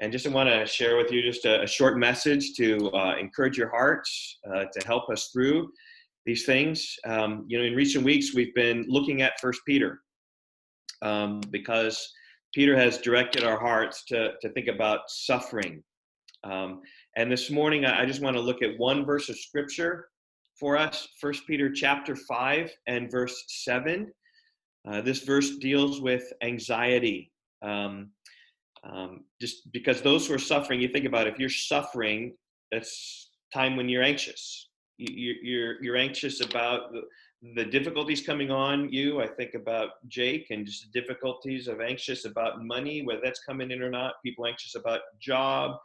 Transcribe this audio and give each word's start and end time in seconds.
and 0.00 0.10
just 0.10 0.28
want 0.30 0.48
to 0.48 0.66
share 0.66 0.96
with 0.96 1.12
you 1.12 1.22
just 1.22 1.44
a, 1.44 1.62
a 1.62 1.66
short 1.66 1.98
message 1.98 2.54
to 2.54 2.90
uh, 2.92 3.16
encourage 3.18 3.58
your 3.58 3.68
hearts, 3.68 4.38
uh, 4.52 4.64
to 4.72 4.86
help 4.86 5.10
us 5.10 5.28
through 5.32 5.70
these 6.24 6.44
things. 6.44 6.96
Um, 7.06 7.44
you 7.46 7.58
know, 7.58 7.64
in 7.64 7.74
recent 7.74 8.04
weeks, 8.04 8.34
we've 8.34 8.54
been 8.54 8.86
looking 8.88 9.22
at 9.22 9.40
First 9.40 9.60
Peter 9.66 10.00
um, 11.02 11.40
because 11.50 12.12
Peter 12.54 12.76
has 12.76 12.98
directed 12.98 13.44
our 13.44 13.58
hearts 13.58 14.04
to, 14.06 14.32
to 14.40 14.48
think 14.50 14.68
about 14.68 15.00
suffering. 15.08 15.82
Um, 16.44 16.80
and 17.16 17.30
this 17.30 17.50
morning, 17.50 17.84
I, 17.84 18.06
just 18.06 18.22
want 18.22 18.36
to 18.36 18.42
look 18.42 18.62
at 18.62 18.78
one 18.78 19.04
verse 19.04 19.28
of 19.28 19.38
scripture 19.38 20.08
for 20.58 20.76
us 20.76 21.08
First 21.20 21.46
Peter 21.46 21.70
chapter 21.70 22.16
5 22.16 22.70
and 22.86 23.10
verse 23.10 23.44
7. 23.48 24.10
Uh, 24.88 25.00
this 25.02 25.20
verse 25.20 25.56
deals 25.58 26.00
with 26.00 26.32
anxiety. 26.42 27.30
Um, 27.62 28.10
um, 28.84 29.24
just 29.40 29.70
because 29.72 30.00
those 30.00 30.26
who 30.26 30.34
are 30.34 30.38
suffering, 30.38 30.80
you 30.80 30.88
think 30.88 31.04
about 31.04 31.26
it, 31.26 31.34
if 31.34 31.38
you're 31.38 31.48
suffering, 31.48 32.34
that's 32.72 33.30
time 33.52 33.76
when 33.76 33.88
you're 33.88 34.02
anxious. 34.02 34.68
You, 34.98 35.34
you're 35.42 35.82
you're 35.82 35.96
anxious 35.96 36.44
about 36.44 36.92
the, 36.92 37.02
the 37.54 37.64
difficulties 37.64 38.20
coming 38.20 38.50
on 38.50 38.92
you. 38.92 39.20
I 39.22 39.26
think 39.26 39.54
about 39.54 39.90
Jake 40.08 40.46
and 40.50 40.66
just 40.66 40.86
the 40.92 41.00
difficulties 41.00 41.68
of 41.68 41.80
anxious 41.80 42.26
about 42.26 42.64
money, 42.64 43.02
whether 43.02 43.20
that's 43.24 43.40
coming 43.40 43.70
in 43.70 43.82
or 43.82 43.90
not. 43.90 44.14
People 44.24 44.46
anxious 44.46 44.74
about 44.74 45.00
job. 45.20 45.76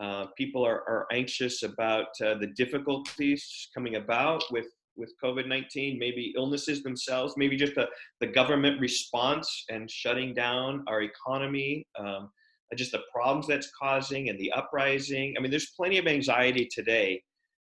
Uh, 0.00 0.26
people 0.38 0.64
are, 0.64 0.82
are 0.88 1.06
anxious 1.12 1.62
about 1.62 2.06
uh, 2.24 2.34
the 2.34 2.46
difficulties 2.56 3.68
coming 3.74 3.96
about 3.96 4.42
with 4.50 4.66
with 4.96 5.12
COVID-19, 5.22 5.98
maybe 5.98 6.34
illnesses 6.36 6.82
themselves, 6.82 7.34
maybe 7.36 7.56
just 7.56 7.74
the, 7.74 7.88
the 8.20 8.26
government 8.26 8.80
response 8.80 9.64
and 9.70 9.90
shutting 9.90 10.34
down 10.34 10.84
our 10.86 11.02
economy, 11.02 11.86
um, 11.98 12.30
just 12.76 12.92
the 12.92 13.02
problems 13.12 13.46
that's 13.46 13.70
causing 13.80 14.28
and 14.28 14.38
the 14.38 14.52
uprising. 14.52 15.34
I 15.36 15.40
mean, 15.40 15.50
there's 15.50 15.72
plenty 15.76 15.98
of 15.98 16.06
anxiety 16.06 16.68
today. 16.70 17.22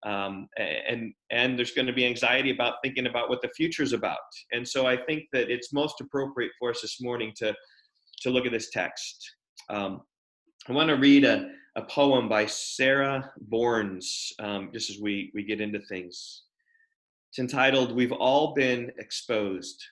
Um, 0.04 0.48
and 0.56 1.12
and 1.30 1.58
there's 1.58 1.72
going 1.72 1.86
to 1.86 1.92
be 1.92 2.06
anxiety 2.06 2.50
about 2.50 2.74
thinking 2.82 3.06
about 3.06 3.28
what 3.28 3.42
the 3.42 3.48
future 3.56 3.82
is 3.82 3.92
about. 3.92 4.18
And 4.52 4.66
so 4.66 4.86
I 4.86 4.96
think 4.96 5.24
that 5.32 5.50
it's 5.50 5.72
most 5.72 6.00
appropriate 6.00 6.52
for 6.58 6.70
us 6.70 6.82
this 6.82 7.00
morning 7.00 7.32
to 7.36 7.54
to 8.22 8.30
look 8.30 8.46
at 8.46 8.52
this 8.52 8.70
text. 8.70 9.16
Um, 9.68 10.02
I 10.68 10.72
want 10.72 10.88
to 10.88 10.96
read 10.96 11.24
a, 11.24 11.50
a 11.76 11.82
poem 11.82 12.28
by 12.28 12.46
Sarah 12.46 13.30
Bournes 13.40 14.32
um, 14.38 14.70
just 14.72 14.90
as 14.90 14.98
we 15.00 15.30
we 15.34 15.42
get 15.42 15.60
into 15.60 15.80
things. 15.80 16.44
It's 17.30 17.38
entitled 17.38 17.92
"We've 17.92 18.12
All 18.12 18.54
Been 18.54 18.92
Exposed." 18.98 19.82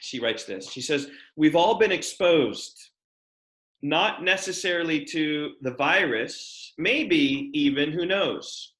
She 0.00 0.20
writes 0.20 0.44
this. 0.44 0.70
She 0.70 0.82
says, 0.82 1.08
"We've 1.36 1.56
all 1.56 1.78
been 1.78 1.92
exposed." 1.92 2.90
Not 3.82 4.22
necessarily 4.22 5.04
to 5.04 5.52
the 5.62 5.74
virus, 5.74 6.72
maybe 6.78 7.50
even, 7.52 7.92
who 7.92 8.06
knows? 8.06 8.74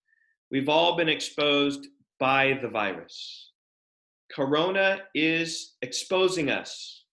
We've 0.50 0.68
all 0.68 0.96
been 0.96 1.08
exposed 1.08 1.88
by 2.18 2.58
the 2.62 2.68
virus. 2.68 3.50
Corona 4.34 5.02
is 5.14 5.74
exposing 5.82 6.50
us, 6.50 7.04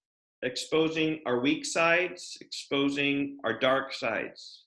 exposing 0.44 1.20
our 1.26 1.40
weak 1.40 1.66
sides, 1.66 2.38
exposing 2.42 3.38
our 3.44 3.60
dark 3.60 3.94
sides, 3.94 4.64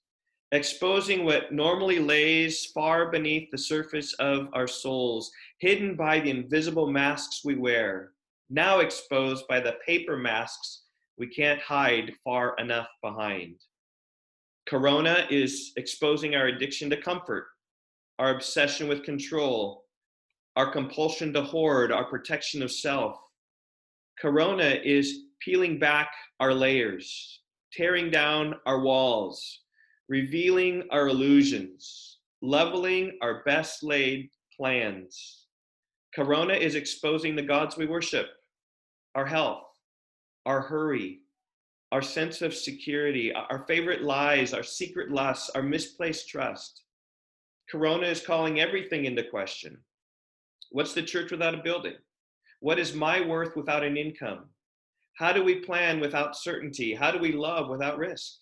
exposing 0.53 1.25
what 1.25 1.53
normally 1.53 1.99
lays 1.99 2.67
far 2.67 3.11
beneath 3.11 3.51
the 3.51 3.59
surface 3.59 4.13
of 4.15 4.49
our 4.53 4.69
souls, 4.69 5.33
hidden 5.59 5.97
by 5.97 6.21
the 6.21 6.31
invisible 6.31 6.91
masks 6.91 7.41
we 7.45 7.57
wear, 7.57 8.13
now 8.51 8.79
exposed 8.79 9.49
by 9.49 9.59
the 9.59 9.75
paper 9.85 10.17
masks 10.17 10.84
we 11.19 11.29
can't 11.29 11.61
hide 11.61 12.13
far 12.25 12.55
enough 12.59 12.89
behind. 13.03 13.57
Corona 14.67 15.27
is 15.31 15.73
exposing 15.77 16.35
our 16.35 16.47
addiction 16.47 16.89
to 16.91 16.97
comfort, 16.97 17.47
our 18.19 18.35
obsession 18.35 18.89
with 18.89 19.05
control, 19.05 19.85
our 20.57 20.71
compulsion 20.71 21.33
to 21.35 21.43
hoard, 21.43 21.93
our 21.93 22.05
protection 22.05 22.63
of 22.63 22.73
self. 22.73 23.17
Corona 24.21 24.79
is 24.85 25.25
peeling 25.41 25.79
back 25.79 26.11
our 26.41 26.55
layers, 26.55 27.41
tearing 27.73 28.11
down 28.11 28.55
our 28.67 28.81
walls, 28.81 29.61
revealing 30.09 30.85
our 30.91 31.09
illusions, 31.09 32.19
leveling 32.41 33.19
our 33.23 33.43
best 33.45 33.83
laid 33.83 34.31
plans. 34.57 35.47
Corona 36.15 36.55
is 36.55 36.75
exposing 36.75 37.35
the 37.35 37.43
gods 37.43 37.77
we 37.77 37.87
worship, 37.87 38.29
our 39.15 39.27
health, 39.27 39.65
our 40.47 40.61
hurry, 40.61 41.21
our 41.93 42.03
sense 42.03 42.43
of 42.43 42.55
security, 42.55 43.33
our 43.33 43.65
favorite 43.67 44.03
lies, 44.03 44.53
our 44.53 44.63
secret 44.63 45.11
lusts, 45.11 45.51
our 45.51 45.63
misplaced 45.63 46.29
trust. 46.29 46.83
Corona 47.71 48.07
is 48.07 48.25
calling 48.25 48.61
everything 48.61 49.05
into 49.05 49.25
question. 49.31 49.79
What's 50.71 50.93
the 50.93 51.03
church 51.03 51.31
without 51.31 51.55
a 51.55 51.63
building? 51.63 51.95
What 52.61 52.79
is 52.79 52.95
my 52.95 53.21
worth 53.21 53.57
without 53.57 53.85
an 53.85 53.97
income? 53.97 54.47
How 55.17 55.33
do 55.33 55.45
we 55.45 55.57
plan 55.57 56.01
without 56.01 56.37
certainty? 56.37 56.95
How 56.95 57.11
do 57.11 57.19
we 57.19 57.33
love 57.33 57.69
without 57.69 57.99
risk? 57.99 58.33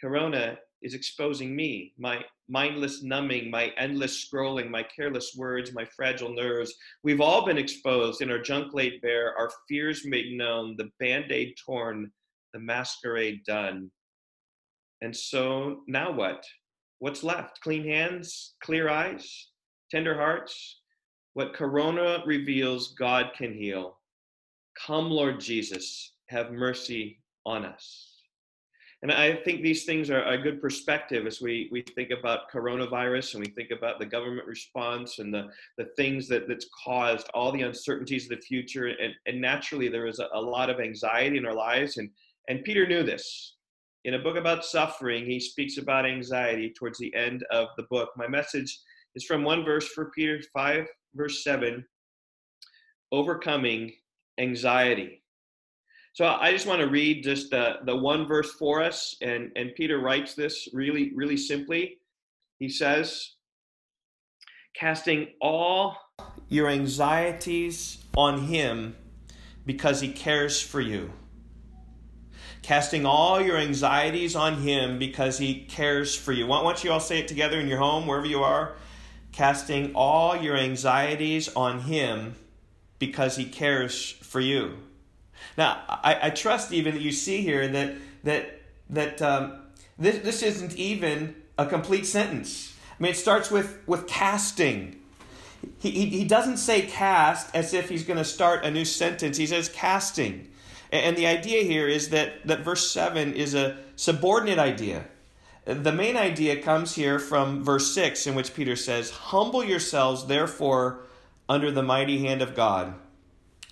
Corona 0.00 0.58
is 0.84 0.94
exposing 0.94 1.56
me, 1.56 1.94
my 1.98 2.22
mindless 2.46 3.02
numbing, 3.02 3.50
my 3.50 3.72
endless 3.78 4.24
scrolling, 4.24 4.68
my 4.70 4.82
careless 4.82 5.34
words, 5.34 5.72
my 5.72 5.84
fragile 5.96 6.32
nerves. 6.32 6.74
We've 7.02 7.22
all 7.22 7.46
been 7.46 7.56
exposed 7.56 8.20
in 8.20 8.30
our 8.30 8.38
junk 8.38 8.74
laid 8.74 9.00
bare, 9.00 9.34
our 9.36 9.50
fears 9.66 10.04
made 10.04 10.36
known, 10.36 10.76
the 10.76 10.90
band 11.00 11.32
aid 11.32 11.54
torn, 11.64 12.12
the 12.52 12.60
masquerade 12.60 13.40
done. 13.46 13.90
And 15.00 15.16
so 15.16 15.80
now 15.88 16.12
what? 16.12 16.44
What's 16.98 17.24
left? 17.24 17.60
Clean 17.62 17.84
hands, 17.84 18.54
clear 18.62 18.90
eyes, 18.90 19.48
tender 19.90 20.14
hearts? 20.14 20.80
What 21.32 21.54
Corona 21.54 22.22
reveals, 22.26 22.94
God 22.94 23.30
can 23.36 23.54
heal. 23.54 23.98
Come, 24.86 25.10
Lord 25.10 25.40
Jesus, 25.40 26.12
have 26.28 26.52
mercy 26.52 27.20
on 27.46 27.64
us. 27.64 28.13
And 29.04 29.12
I 29.12 29.36
think 29.36 29.60
these 29.60 29.84
things 29.84 30.08
are 30.08 30.24
a 30.24 30.38
good 30.38 30.62
perspective 30.62 31.26
as 31.26 31.38
we, 31.38 31.68
we 31.70 31.82
think 31.82 32.08
about 32.08 32.50
coronavirus 32.50 33.34
and 33.34 33.44
we 33.44 33.52
think 33.52 33.70
about 33.70 33.98
the 33.98 34.06
government 34.06 34.48
response 34.48 35.18
and 35.18 35.32
the, 35.32 35.48
the 35.76 35.90
things 35.94 36.26
that, 36.28 36.48
that's 36.48 36.70
caused 36.82 37.28
all 37.34 37.52
the 37.52 37.60
uncertainties 37.60 38.24
of 38.24 38.30
the 38.30 38.42
future. 38.42 38.86
And, 38.86 39.12
and 39.26 39.42
naturally, 39.42 39.88
there 39.88 40.06
is 40.06 40.20
a, 40.20 40.28
a 40.32 40.40
lot 40.40 40.70
of 40.70 40.80
anxiety 40.80 41.36
in 41.36 41.44
our 41.44 41.52
lives. 41.52 41.98
And, 41.98 42.08
and 42.48 42.64
Peter 42.64 42.86
knew 42.86 43.02
this. 43.02 43.56
In 44.06 44.14
a 44.14 44.18
book 44.18 44.38
about 44.38 44.64
suffering, 44.64 45.26
he 45.26 45.38
speaks 45.38 45.76
about 45.76 46.06
anxiety 46.06 46.72
towards 46.74 46.98
the 46.98 47.14
end 47.14 47.44
of 47.50 47.68
the 47.76 47.84
book. 47.90 48.08
My 48.16 48.26
message 48.26 48.74
is 49.16 49.24
from 49.26 49.44
one 49.44 49.66
verse 49.66 49.86
for 49.88 50.12
Peter 50.14 50.40
5, 50.54 50.86
verse 51.14 51.44
7 51.44 51.84
overcoming 53.12 53.92
anxiety. 54.38 55.23
So 56.14 56.26
I 56.26 56.52
just 56.52 56.68
want 56.68 56.80
to 56.80 56.86
read 56.86 57.24
just 57.24 57.50
the, 57.50 57.78
the 57.84 57.96
one 57.96 58.28
verse 58.28 58.52
for 58.52 58.80
us, 58.80 59.16
and, 59.20 59.50
and 59.56 59.74
Peter 59.74 59.98
writes 59.98 60.34
this 60.34 60.68
really, 60.72 61.10
really 61.16 61.36
simply. 61.36 61.98
He 62.60 62.68
says, 62.68 63.32
casting 64.74 65.30
all 65.40 65.96
your 66.48 66.68
anxieties 66.68 67.98
on 68.16 68.42
him 68.42 68.94
because 69.66 70.00
he 70.00 70.12
cares 70.12 70.60
for 70.62 70.80
you. 70.80 71.12
Casting 72.62 73.04
all 73.04 73.40
your 73.40 73.56
anxieties 73.56 74.36
on 74.36 74.62
him 74.62 75.00
because 75.00 75.38
he 75.38 75.64
cares 75.64 76.14
for 76.14 76.30
you. 76.30 76.46
Why 76.46 76.62
don't 76.62 76.84
you 76.84 76.92
all 76.92 77.00
say 77.00 77.18
it 77.18 77.26
together 77.26 77.58
in 77.58 77.66
your 77.66 77.78
home, 77.78 78.06
wherever 78.06 78.24
you 78.24 78.44
are? 78.44 78.76
Casting 79.32 79.92
all 79.96 80.36
your 80.36 80.56
anxieties 80.56 81.48
on 81.56 81.80
him 81.80 82.36
because 83.00 83.34
he 83.34 83.46
cares 83.46 84.12
for 84.12 84.38
you. 84.38 84.78
Now, 85.56 85.82
I, 85.88 86.18
I 86.22 86.30
trust 86.30 86.72
even 86.72 86.94
that 86.94 87.02
you 87.02 87.12
see 87.12 87.42
here 87.42 87.66
that 87.68 87.94
that 88.24 88.60
that 88.90 89.22
um, 89.22 89.60
this 89.98 90.18
this 90.24 90.42
isn't 90.42 90.76
even 90.76 91.36
a 91.58 91.66
complete 91.66 92.06
sentence. 92.06 92.74
I 92.98 93.02
mean, 93.02 93.12
it 93.12 93.16
starts 93.16 93.50
with 93.50 93.80
with 93.86 94.06
casting. 94.06 95.00
He, 95.78 95.90
he, 95.90 96.06
he 96.06 96.24
doesn't 96.24 96.58
say 96.58 96.82
cast 96.82 97.54
as 97.54 97.72
if 97.72 97.88
he's 97.88 98.04
going 98.04 98.18
to 98.18 98.24
start 98.24 98.64
a 98.64 98.70
new 98.70 98.84
sentence. 98.84 99.38
He 99.38 99.46
says 99.46 99.70
casting. 99.70 100.50
And 100.92 101.16
the 101.16 101.26
idea 101.26 101.62
here 101.62 101.88
is 101.88 102.10
that, 102.10 102.46
that 102.46 102.60
verse 102.60 102.90
7 102.90 103.32
is 103.32 103.54
a 103.54 103.78
subordinate 103.96 104.58
idea. 104.58 105.06
The 105.64 105.90
main 105.90 106.16
idea 106.16 106.62
comes 106.62 106.94
here 106.94 107.18
from 107.18 107.64
verse 107.64 107.94
6, 107.94 108.26
in 108.26 108.34
which 108.34 108.54
Peter 108.54 108.76
says, 108.76 109.10
Humble 109.10 109.64
yourselves, 109.64 110.26
therefore, 110.26 111.00
under 111.48 111.70
the 111.70 111.82
mighty 111.82 112.18
hand 112.18 112.42
of 112.42 112.54
God 112.54 112.94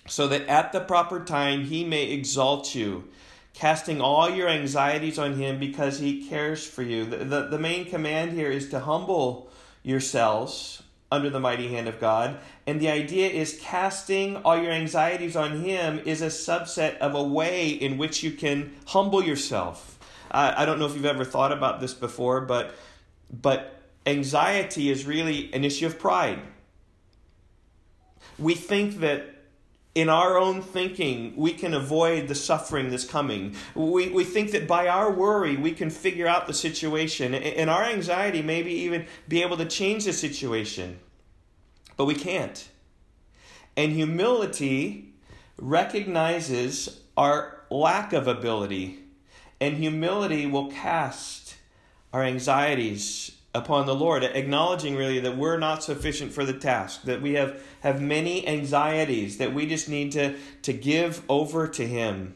so 0.07 0.27
that 0.27 0.47
at 0.47 0.71
the 0.71 0.81
proper 0.81 1.23
time 1.23 1.65
he 1.65 1.83
may 1.83 2.11
exalt 2.11 2.75
you, 2.75 3.07
casting 3.53 4.01
all 4.01 4.29
your 4.29 4.49
anxieties 4.49 5.17
on 5.17 5.35
him 5.35 5.59
because 5.59 5.99
he 5.99 6.27
cares 6.27 6.65
for 6.65 6.81
you. 6.81 7.05
The, 7.05 7.17
the, 7.17 7.47
the, 7.47 7.59
main 7.59 7.85
command 7.85 8.31
here 8.31 8.49
is 8.49 8.69
to 8.69 8.79
humble 8.81 9.49
yourselves 9.83 10.83
under 11.11 11.29
the 11.29 11.39
mighty 11.39 11.67
hand 11.67 11.87
of 11.87 11.99
God. 11.99 12.39
And 12.65 12.79
the 12.79 12.89
idea 12.89 13.29
is 13.29 13.59
casting 13.61 14.37
all 14.37 14.57
your 14.57 14.71
anxieties 14.71 15.35
on 15.35 15.61
him 15.61 16.01
is 16.05 16.21
a 16.21 16.27
subset 16.27 16.97
of 16.97 17.13
a 17.13 17.23
way 17.23 17.69
in 17.69 17.97
which 17.97 18.23
you 18.23 18.31
can 18.31 18.73
humble 18.87 19.23
yourself. 19.23 19.99
I, 20.31 20.63
I 20.63 20.65
don't 20.65 20.79
know 20.79 20.87
if 20.87 20.95
you've 20.95 21.05
ever 21.05 21.23
thought 21.23 21.51
about 21.51 21.79
this 21.79 21.93
before, 21.93 22.41
but 22.41 22.73
but 23.31 23.81
anxiety 24.05 24.89
is 24.89 25.05
really 25.05 25.53
an 25.53 25.63
issue 25.63 25.85
of 25.85 25.97
pride. 25.97 26.39
We 28.37 28.55
think 28.55 28.99
that 28.99 29.32
in 29.95 30.09
our 30.09 30.37
own 30.37 30.61
thinking, 30.61 31.33
we 31.35 31.53
can 31.53 31.73
avoid 31.73 32.27
the 32.27 32.35
suffering 32.35 32.89
that's 32.89 33.05
coming. 33.05 33.55
We, 33.75 34.09
we 34.09 34.23
think 34.23 34.51
that 34.51 34.67
by 34.67 34.87
our 34.87 35.11
worry, 35.11 35.55
we 35.55 35.71
can 35.71 35.91
figure 35.91 36.27
out 36.27 36.47
the 36.47 36.53
situation. 36.53 37.35
And 37.35 37.69
our 37.69 37.83
anxiety, 37.83 38.41
maybe 38.41 38.71
even 38.71 39.05
be 39.27 39.43
able 39.43 39.57
to 39.57 39.65
change 39.65 40.05
the 40.05 40.13
situation. 40.13 40.99
But 41.95 42.05
we 42.05 42.15
can't. 42.15 42.67
And 43.77 43.91
humility 43.91 45.13
recognizes 45.57 47.01
our 47.15 47.61
lack 47.69 48.13
of 48.13 48.27
ability. 48.27 48.99
And 49.61 49.77
humility 49.77 50.47
will 50.47 50.71
cast 50.71 51.55
our 52.11 52.23
anxieties 52.23 53.37
upon 53.55 53.85
the 53.85 53.95
Lord, 53.95 54.23
acknowledging 54.23 54.95
really 54.95 55.19
that 55.19 55.37
we're 55.37 55.59
not 55.59 55.83
sufficient 55.83 56.31
for 56.33 56.43
the 56.43 56.53
task, 56.53 57.03
that 57.03 57.21
we 57.21 57.33
have, 57.33 57.61
have 57.81 58.01
many 58.01 58.47
anxieties 58.47 59.37
that 59.37 59.53
we 59.53 59.67
just 59.67 59.87
need 59.87 60.11
to, 60.13 60.35
to 60.63 60.73
give 60.73 61.21
over 61.29 61.67
to 61.67 61.85
Him. 61.85 62.35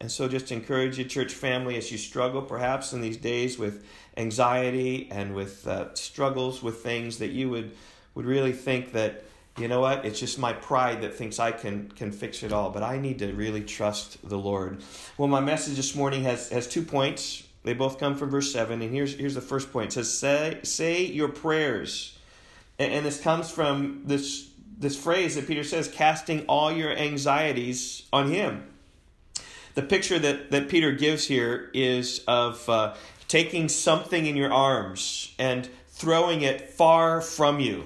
And 0.00 0.10
so, 0.10 0.28
just 0.28 0.50
encourage 0.50 0.98
your 0.98 1.06
church 1.06 1.32
family, 1.32 1.76
as 1.76 1.90
you 1.92 1.96
struggle 1.96 2.42
perhaps 2.42 2.92
in 2.92 3.00
these 3.00 3.16
days 3.16 3.56
with 3.56 3.86
anxiety 4.16 5.08
and 5.10 5.34
with 5.34 5.66
uh, 5.66 5.94
struggles 5.94 6.62
with 6.62 6.82
things 6.82 7.18
that 7.18 7.30
you 7.30 7.48
would, 7.50 7.70
would 8.14 8.26
really 8.26 8.52
think 8.52 8.92
that, 8.92 9.24
you 9.58 9.68
know 9.68 9.80
what, 9.80 10.04
it's 10.04 10.18
just 10.18 10.40
my 10.40 10.52
pride 10.52 11.02
that 11.02 11.14
thinks 11.14 11.38
I 11.38 11.52
can, 11.52 11.88
can 11.92 12.10
fix 12.10 12.42
it 12.42 12.52
all. 12.52 12.70
But 12.70 12.82
I 12.82 12.98
need 12.98 13.20
to 13.20 13.32
really 13.32 13.62
trust 13.62 14.28
the 14.28 14.38
Lord. 14.38 14.82
Well, 15.16 15.28
my 15.28 15.40
message 15.40 15.76
this 15.76 15.94
morning 15.94 16.24
has, 16.24 16.48
has 16.50 16.66
two 16.66 16.82
points. 16.82 17.44
They 17.64 17.74
both 17.74 17.98
come 17.98 18.16
from 18.16 18.30
verse 18.30 18.52
7. 18.52 18.82
And 18.82 18.92
here's, 18.92 19.14
here's 19.14 19.34
the 19.34 19.40
first 19.40 19.72
point 19.72 19.90
it 19.90 19.92
says, 19.92 20.18
Say, 20.18 20.60
say 20.62 21.04
your 21.04 21.28
prayers. 21.28 22.18
And, 22.78 22.92
and 22.92 23.06
this 23.06 23.20
comes 23.20 23.50
from 23.50 24.02
this, 24.04 24.48
this 24.78 24.96
phrase 24.96 25.36
that 25.36 25.46
Peter 25.46 25.64
says, 25.64 25.88
casting 25.88 26.44
all 26.46 26.72
your 26.72 26.90
anxieties 26.90 28.04
on 28.12 28.30
Him. 28.30 28.68
The 29.74 29.82
picture 29.82 30.18
that, 30.18 30.50
that 30.50 30.68
Peter 30.68 30.92
gives 30.92 31.26
here 31.26 31.70
is 31.72 32.22
of 32.26 32.68
uh, 32.68 32.94
taking 33.28 33.68
something 33.68 34.26
in 34.26 34.36
your 34.36 34.52
arms 34.52 35.34
and 35.38 35.68
throwing 35.88 36.42
it 36.42 36.70
far 36.70 37.20
from 37.20 37.60
you. 37.60 37.84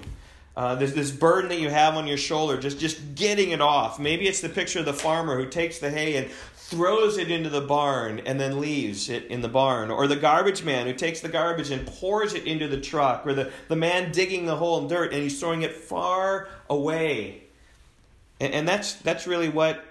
Uh, 0.56 0.74
there's 0.74 0.94
this 0.94 1.10
burden 1.10 1.50
that 1.50 1.60
you 1.60 1.68
have 1.68 1.96
on 1.96 2.06
your 2.06 2.16
shoulder, 2.16 2.56
just, 2.56 2.78
just 2.78 3.14
getting 3.14 3.50
it 3.50 3.60
off. 3.60 4.00
Maybe 4.00 4.26
it's 4.26 4.40
the 4.40 4.48
picture 4.48 4.78
of 4.78 4.86
the 4.86 4.94
farmer 4.94 5.36
who 5.36 5.46
takes 5.50 5.78
the 5.78 5.90
hay 5.90 6.16
and 6.16 6.30
throws 6.68 7.16
it 7.16 7.30
into 7.30 7.48
the 7.48 7.60
barn 7.60 8.20
and 8.26 8.40
then 8.40 8.60
leaves 8.60 9.08
it 9.08 9.24
in 9.26 9.40
the 9.40 9.48
barn. 9.48 9.88
Or 9.88 10.08
the 10.08 10.16
garbage 10.16 10.64
man 10.64 10.86
who 10.86 10.94
takes 10.94 11.20
the 11.20 11.28
garbage 11.28 11.70
and 11.70 11.86
pours 11.86 12.34
it 12.34 12.44
into 12.44 12.66
the 12.66 12.80
truck. 12.80 13.24
Or 13.24 13.34
the, 13.34 13.52
the 13.68 13.76
man 13.76 14.10
digging 14.10 14.46
the 14.46 14.56
hole 14.56 14.80
in 14.80 14.88
dirt 14.88 15.12
and 15.12 15.22
he's 15.22 15.38
throwing 15.38 15.62
it 15.62 15.72
far 15.72 16.48
away. 16.68 17.44
And, 18.40 18.52
and 18.52 18.68
that's, 18.68 18.94
that's 18.94 19.28
really 19.28 19.48
what 19.48 19.84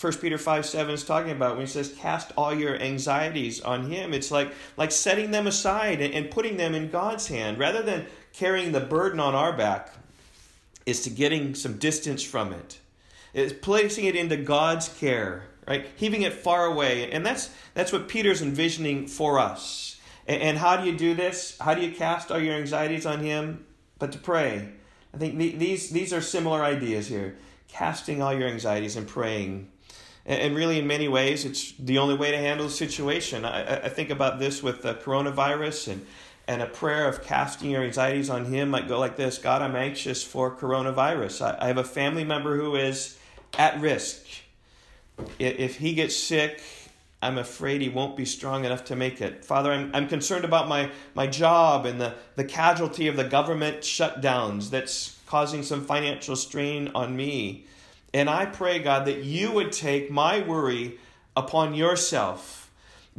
1 0.00 0.14
Peter 0.14 0.38
5 0.38 0.64
7 0.64 0.94
is 0.94 1.04
talking 1.04 1.32
about 1.32 1.56
when 1.56 1.66
he 1.66 1.70
says, 1.70 1.94
Cast 1.98 2.32
all 2.34 2.54
your 2.54 2.80
anxieties 2.80 3.60
on 3.60 3.90
him. 3.90 4.14
It's 4.14 4.30
like, 4.30 4.54
like 4.78 4.90
setting 4.90 5.32
them 5.32 5.46
aside 5.46 6.00
and, 6.00 6.14
and 6.14 6.30
putting 6.30 6.56
them 6.56 6.74
in 6.74 6.88
God's 6.88 7.26
hand. 7.26 7.58
Rather 7.58 7.82
than 7.82 8.06
carrying 8.32 8.72
the 8.72 8.80
burden 8.80 9.20
on 9.20 9.34
our 9.34 9.52
back, 9.52 9.92
is 10.86 11.02
to 11.02 11.10
getting 11.10 11.54
some 11.54 11.76
distance 11.76 12.22
from 12.22 12.54
it. 12.54 12.78
It's 13.34 13.52
placing 13.52 14.06
it 14.06 14.16
into 14.16 14.36
God's 14.38 14.88
care 14.88 15.44
right? 15.66 15.86
Heaving 15.96 16.22
it 16.22 16.32
far 16.32 16.66
away. 16.66 17.10
And 17.10 17.24
that's, 17.24 17.50
that's 17.74 17.92
what 17.92 18.08
Peter's 18.08 18.42
envisioning 18.42 19.06
for 19.06 19.38
us. 19.38 20.00
And, 20.26 20.42
and 20.42 20.58
how 20.58 20.76
do 20.76 20.86
you 20.88 20.96
do 20.96 21.14
this? 21.14 21.56
How 21.60 21.74
do 21.74 21.82
you 21.82 21.92
cast 21.92 22.30
all 22.30 22.40
your 22.40 22.54
anxieties 22.54 23.06
on 23.06 23.20
Him? 23.20 23.64
But 23.98 24.12
to 24.12 24.18
pray. 24.18 24.68
I 25.14 25.16
think 25.18 25.38
these, 25.38 25.90
these 25.90 26.12
are 26.12 26.20
similar 26.20 26.62
ideas 26.62 27.08
here. 27.08 27.36
Casting 27.68 28.20
all 28.22 28.34
your 28.34 28.48
anxieties 28.48 28.96
and 28.96 29.06
praying. 29.06 29.68
And, 30.24 30.54
really, 30.54 30.78
in 30.78 30.86
many 30.86 31.08
ways, 31.08 31.44
it's 31.44 31.72
the 31.72 31.98
only 31.98 32.14
way 32.14 32.30
to 32.30 32.36
handle 32.36 32.66
the 32.66 32.72
situation. 32.72 33.44
I, 33.44 33.86
I 33.86 33.88
think 33.88 34.10
about 34.10 34.38
this 34.38 34.62
with 34.62 34.82
the 34.82 34.94
coronavirus 34.94 35.88
and 35.92 36.06
and 36.48 36.60
a 36.60 36.66
prayer 36.66 37.08
of 37.08 37.22
casting 37.22 37.70
your 37.70 37.82
anxieties 37.82 38.28
on 38.28 38.46
him 38.46 38.70
might 38.70 38.88
go 38.88 38.98
like 38.98 39.16
this 39.16 39.38
God, 39.38 39.62
I'm 39.62 39.76
anxious 39.76 40.22
for 40.22 40.54
coronavirus. 40.54 41.42
I, 41.42 41.64
I 41.64 41.66
have 41.68 41.78
a 41.78 41.84
family 41.84 42.24
member 42.24 42.56
who 42.56 42.74
is 42.76 43.16
at 43.58 43.80
risk 43.80 44.26
if 45.38 45.76
he 45.76 45.94
gets 45.94 46.16
sick, 46.16 46.62
I'm 47.22 47.38
afraid 47.38 47.80
he 47.80 47.88
won't 47.88 48.16
be 48.16 48.24
strong 48.24 48.64
enough 48.64 48.84
to 48.86 48.96
make 48.96 49.20
it. 49.20 49.44
Father, 49.44 49.72
I'm, 49.72 49.90
I'm 49.94 50.08
concerned 50.08 50.44
about 50.44 50.66
my, 50.68 50.90
my 51.14 51.28
job 51.28 51.86
and 51.86 52.00
the, 52.00 52.14
the 52.34 52.44
casualty 52.44 53.06
of 53.06 53.16
the 53.16 53.24
government 53.24 53.78
shutdowns 53.78 54.70
that's 54.70 55.18
causing 55.26 55.62
some 55.62 55.84
financial 55.84 56.34
strain 56.34 56.90
on 56.94 57.16
me. 57.16 57.64
And 58.12 58.28
I 58.28 58.46
pray, 58.46 58.80
God, 58.80 59.06
that 59.06 59.22
you 59.22 59.52
would 59.52 59.72
take 59.72 60.10
my 60.10 60.40
worry 60.40 60.98
upon 61.36 61.74
yourself. 61.74 62.70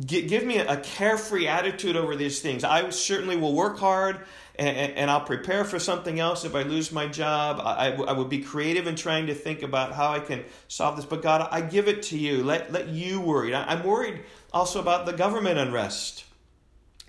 G- 0.03 0.27
give 0.27 0.43
me 0.43 0.57
a 0.57 0.77
carefree 0.77 1.47
attitude 1.47 1.95
over 1.95 2.15
these 2.15 2.41
things. 2.41 2.63
I 2.63 2.89
certainly 2.89 3.37
will 3.37 3.53
work 3.53 3.79
hard 3.79 4.19
and, 4.55 4.93
and, 4.93 5.09
I'll 5.09 5.21
prepare 5.21 5.63
for 5.63 5.79
something 5.79 6.19
else 6.19 6.45
if 6.45 6.53
I 6.53 6.61
lose 6.61 6.91
my 6.91 7.07
job. 7.07 7.59
I, 7.59 7.93
I 7.93 8.11
would 8.13 8.29
be 8.29 8.41
creative 8.41 8.85
in 8.85 8.95
trying 8.95 9.27
to 9.27 9.33
think 9.33 9.63
about 9.63 9.93
how 9.93 10.11
I 10.11 10.19
can 10.19 10.43
solve 10.67 10.95
this. 10.95 11.05
But 11.05 11.23
God, 11.23 11.47
I 11.51 11.61
give 11.61 11.87
it 11.87 12.03
to 12.03 12.17
you. 12.17 12.43
Let, 12.43 12.71
let 12.71 12.89
you 12.89 13.19
worry. 13.19 13.55
I'm 13.55 13.83
worried 13.83 14.21
also 14.51 14.79
about 14.79 15.07
the 15.07 15.13
government 15.13 15.57
unrest. 15.57 16.25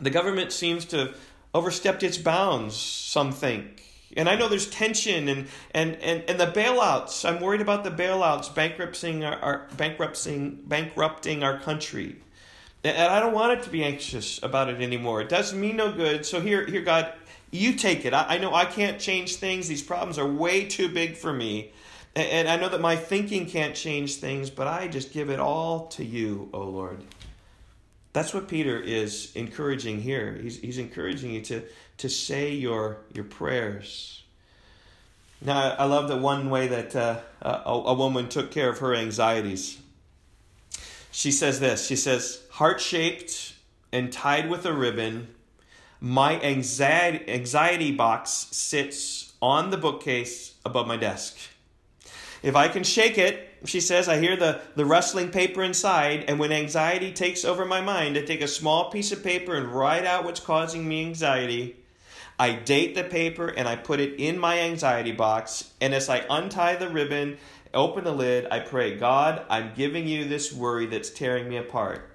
The 0.00 0.10
government 0.10 0.52
seems 0.52 0.86
to 0.86 0.96
have 0.98 1.16
overstepped 1.52 2.02
its 2.02 2.16
bounds, 2.16 2.76
some 2.76 3.30
think. 3.30 3.82
And 4.16 4.28
I 4.28 4.36
know 4.36 4.48
there's 4.48 4.70
tension 4.70 5.28
and, 5.28 5.46
and, 5.72 5.96
and, 5.96 6.24
and 6.28 6.40
the 6.40 6.46
bailouts. 6.46 7.28
I'm 7.28 7.40
worried 7.40 7.60
about 7.60 7.84
the 7.84 7.90
bailouts 7.90 8.54
bankrupting 8.54 9.24
our, 9.24 9.36
our 9.36 9.68
bankrupting 9.76 10.62
bankrupting 10.64 11.42
our 11.42 11.58
country. 11.58 12.16
And 12.84 12.96
I 12.96 13.18
don't 13.18 13.32
want 13.32 13.58
it 13.58 13.62
to 13.64 13.70
be 13.70 13.82
anxious 13.82 14.42
about 14.42 14.68
it 14.68 14.80
anymore. 14.80 15.22
It 15.22 15.30
does 15.30 15.54
me 15.54 15.72
no 15.72 15.90
good. 15.90 16.26
So 16.26 16.40
here, 16.40 16.66
here, 16.66 16.82
God, 16.82 17.12
you 17.54 17.74
take 17.74 18.04
it. 18.04 18.12
I, 18.12 18.26
I 18.30 18.38
know 18.38 18.52
I 18.52 18.64
can't 18.64 18.98
change 18.98 19.36
things. 19.36 19.68
These 19.68 19.82
problems 19.82 20.18
are 20.18 20.26
way 20.26 20.66
too 20.66 20.88
big 20.88 21.16
for 21.16 21.32
me. 21.32 21.72
And, 22.16 22.28
and 22.28 22.48
I 22.48 22.56
know 22.56 22.68
that 22.68 22.80
my 22.80 22.96
thinking 22.96 23.46
can't 23.46 23.74
change 23.74 24.16
things, 24.16 24.50
but 24.50 24.66
I 24.66 24.88
just 24.88 25.12
give 25.12 25.30
it 25.30 25.38
all 25.38 25.86
to 25.88 26.04
you, 26.04 26.50
O 26.52 26.62
oh 26.62 26.68
Lord. 26.68 27.02
That's 28.12 28.34
what 28.34 28.48
Peter 28.48 28.78
is 28.78 29.32
encouraging 29.34 30.00
here. 30.00 30.38
He's, 30.40 30.58
he's 30.60 30.78
encouraging 30.78 31.32
you 31.32 31.40
to, 31.42 31.62
to 31.98 32.08
say 32.08 32.52
your, 32.52 32.98
your 33.12 33.24
prayers. 33.24 34.22
Now, 35.40 35.74
I 35.78 35.84
love 35.84 36.08
the 36.08 36.16
one 36.16 36.48
way 36.48 36.68
that 36.68 36.96
uh, 36.96 37.20
a, 37.42 37.70
a 37.70 37.94
woman 37.94 38.28
took 38.28 38.50
care 38.50 38.68
of 38.68 38.78
her 38.78 38.94
anxieties. 38.94 39.78
She 41.10 41.30
says 41.30 41.60
this 41.60 41.86
She 41.86 41.96
says, 41.96 42.42
heart 42.50 42.80
shaped 42.80 43.54
and 43.92 44.12
tied 44.12 44.50
with 44.50 44.66
a 44.66 44.72
ribbon 44.72 45.28
my 46.04 46.38
anxiety, 46.42 47.24
anxiety 47.30 47.90
box 47.90 48.30
sits 48.50 49.32
on 49.40 49.70
the 49.70 49.78
bookcase 49.78 50.52
above 50.62 50.86
my 50.86 50.98
desk. 50.98 51.34
If 52.42 52.54
I 52.54 52.68
can 52.68 52.84
shake 52.84 53.16
it, 53.16 53.48
she 53.64 53.80
says, 53.80 54.06
I 54.06 54.20
hear 54.20 54.36
the, 54.36 54.60
the 54.76 54.84
rustling 54.84 55.30
paper 55.30 55.62
inside, 55.62 56.26
and 56.28 56.38
when 56.38 56.52
anxiety 56.52 57.10
takes 57.10 57.42
over 57.42 57.64
my 57.64 57.80
mind, 57.80 58.18
I 58.18 58.20
take 58.20 58.42
a 58.42 58.48
small 58.48 58.90
piece 58.90 59.12
of 59.12 59.24
paper 59.24 59.54
and 59.54 59.68
write 59.68 60.04
out 60.04 60.26
what's 60.26 60.40
causing 60.40 60.86
me 60.86 61.06
anxiety. 61.06 61.76
I 62.38 62.52
date 62.52 62.94
the 62.94 63.04
paper 63.04 63.46
and 63.46 63.66
I 63.66 63.76
put 63.76 63.98
it 63.98 64.20
in 64.20 64.38
my 64.38 64.58
anxiety 64.60 65.12
box, 65.12 65.70
and 65.80 65.94
as 65.94 66.10
I 66.10 66.26
untie 66.28 66.76
the 66.76 66.90
ribbon, 66.90 67.38
open 67.72 68.04
the 68.04 68.12
lid, 68.12 68.46
I 68.50 68.58
pray, 68.58 68.94
God, 68.94 69.46
I'm 69.48 69.72
giving 69.74 70.06
you 70.06 70.26
this 70.26 70.52
worry 70.52 70.84
that's 70.84 71.08
tearing 71.08 71.48
me 71.48 71.56
apart. 71.56 72.10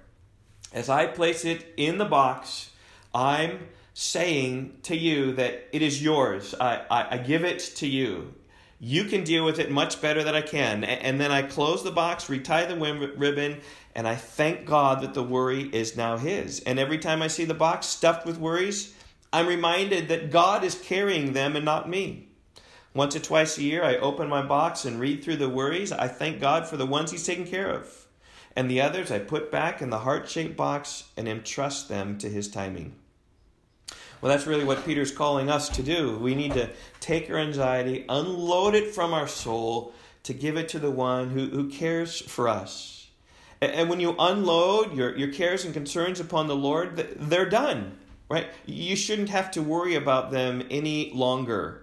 As 0.72 0.88
I 0.88 1.06
place 1.06 1.44
it 1.44 1.74
in 1.76 1.98
the 1.98 2.04
box, 2.04 2.70
I'm 3.12 3.66
saying 4.00 4.74
to 4.82 4.96
you 4.96 5.32
that 5.32 5.68
it 5.72 5.82
is 5.82 6.02
yours. 6.02 6.54
I, 6.58 6.80
I, 6.90 7.06
I, 7.16 7.18
give 7.18 7.44
it 7.44 7.58
to 7.76 7.86
you. 7.86 8.32
You 8.78 9.04
can 9.04 9.24
deal 9.24 9.44
with 9.44 9.58
it 9.58 9.70
much 9.70 10.00
better 10.00 10.24
than 10.24 10.34
I 10.34 10.40
can. 10.40 10.84
And 10.84 11.20
then 11.20 11.30
I 11.30 11.42
close 11.42 11.84
the 11.84 11.90
box, 11.90 12.30
retie 12.30 12.64
the 12.64 12.78
ribbon, 12.78 13.60
and 13.94 14.08
I 14.08 14.14
thank 14.14 14.64
God 14.64 15.02
that 15.02 15.12
the 15.12 15.22
worry 15.22 15.64
is 15.64 15.98
now 15.98 16.16
His. 16.16 16.60
And 16.60 16.78
every 16.78 16.96
time 16.96 17.20
I 17.20 17.26
see 17.26 17.44
the 17.44 17.52
box 17.52 17.88
stuffed 17.88 18.24
with 18.24 18.38
worries, 18.38 18.94
I'm 19.34 19.46
reminded 19.46 20.08
that 20.08 20.30
God 20.30 20.64
is 20.64 20.80
carrying 20.80 21.34
them 21.34 21.54
and 21.54 21.66
not 21.66 21.86
me. 21.86 22.28
Once 22.94 23.14
or 23.14 23.20
twice 23.20 23.58
a 23.58 23.62
year, 23.62 23.84
I 23.84 23.96
open 23.96 24.30
my 24.30 24.40
box 24.40 24.86
and 24.86 24.98
read 24.98 25.22
through 25.22 25.36
the 25.36 25.50
worries. 25.50 25.92
I 25.92 26.08
thank 26.08 26.40
God 26.40 26.66
for 26.66 26.78
the 26.78 26.86
ones 26.86 27.10
He's 27.10 27.26
taken 27.26 27.44
care 27.44 27.70
of. 27.70 28.06
And 28.56 28.70
the 28.70 28.80
others 28.80 29.10
I 29.10 29.18
put 29.18 29.52
back 29.52 29.82
in 29.82 29.90
the 29.90 29.98
heart 29.98 30.26
shaped 30.26 30.56
box 30.56 31.10
and 31.18 31.28
entrust 31.28 31.90
them 31.90 32.16
to 32.16 32.30
His 32.30 32.48
timing. 32.48 32.94
Well, 34.20 34.30
that's 34.30 34.46
really 34.46 34.64
what 34.64 34.84
Peter's 34.84 35.12
calling 35.12 35.48
us 35.50 35.68
to 35.70 35.82
do. 35.82 36.18
We 36.18 36.34
need 36.34 36.52
to 36.52 36.68
take 37.00 37.30
our 37.30 37.38
anxiety, 37.38 38.04
unload 38.08 38.74
it 38.74 38.94
from 38.94 39.14
our 39.14 39.26
soul, 39.26 39.94
to 40.24 40.34
give 40.34 40.56
it 40.56 40.68
to 40.70 40.78
the 40.78 40.90
one 40.90 41.30
who, 41.30 41.46
who 41.46 41.70
cares 41.70 42.20
for 42.20 42.48
us. 42.48 43.08
And 43.62 43.88
when 43.88 44.00
you 44.00 44.14
unload 44.18 44.94
your, 44.94 45.16
your 45.16 45.32
cares 45.32 45.64
and 45.64 45.74
concerns 45.74 46.20
upon 46.20 46.46
the 46.46 46.56
Lord, 46.56 46.96
they're 46.96 47.48
done, 47.48 47.98
right? 48.28 48.46
You 48.66 48.96
shouldn't 48.96 49.30
have 49.30 49.50
to 49.52 49.62
worry 49.62 49.94
about 49.94 50.30
them 50.30 50.66
any 50.70 51.12
longer. 51.12 51.82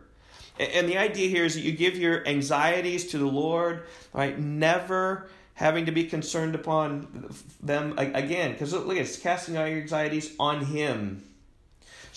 And 0.60 0.90
the 0.90 0.98
idea 0.98 1.30
here 1.30 1.46
is 1.46 1.54
that 1.54 1.62
you 1.62 1.72
give 1.72 1.96
your 1.96 2.28
anxieties 2.28 3.08
to 3.12 3.20
the 3.20 3.28
Lord, 3.28 3.86
right? 4.12 4.38
Never 4.38 5.30
having 5.54 5.86
to 5.86 5.92
be 5.92 6.04
concerned 6.04 6.56
upon 6.56 7.32
them 7.62 7.94
again. 7.98 8.52
Because 8.54 8.74
look, 8.74 8.98
it's 8.98 9.18
casting 9.18 9.58
all 9.58 9.68
your 9.68 9.82
anxieties 9.82 10.34
on 10.40 10.66
Him. 10.66 11.24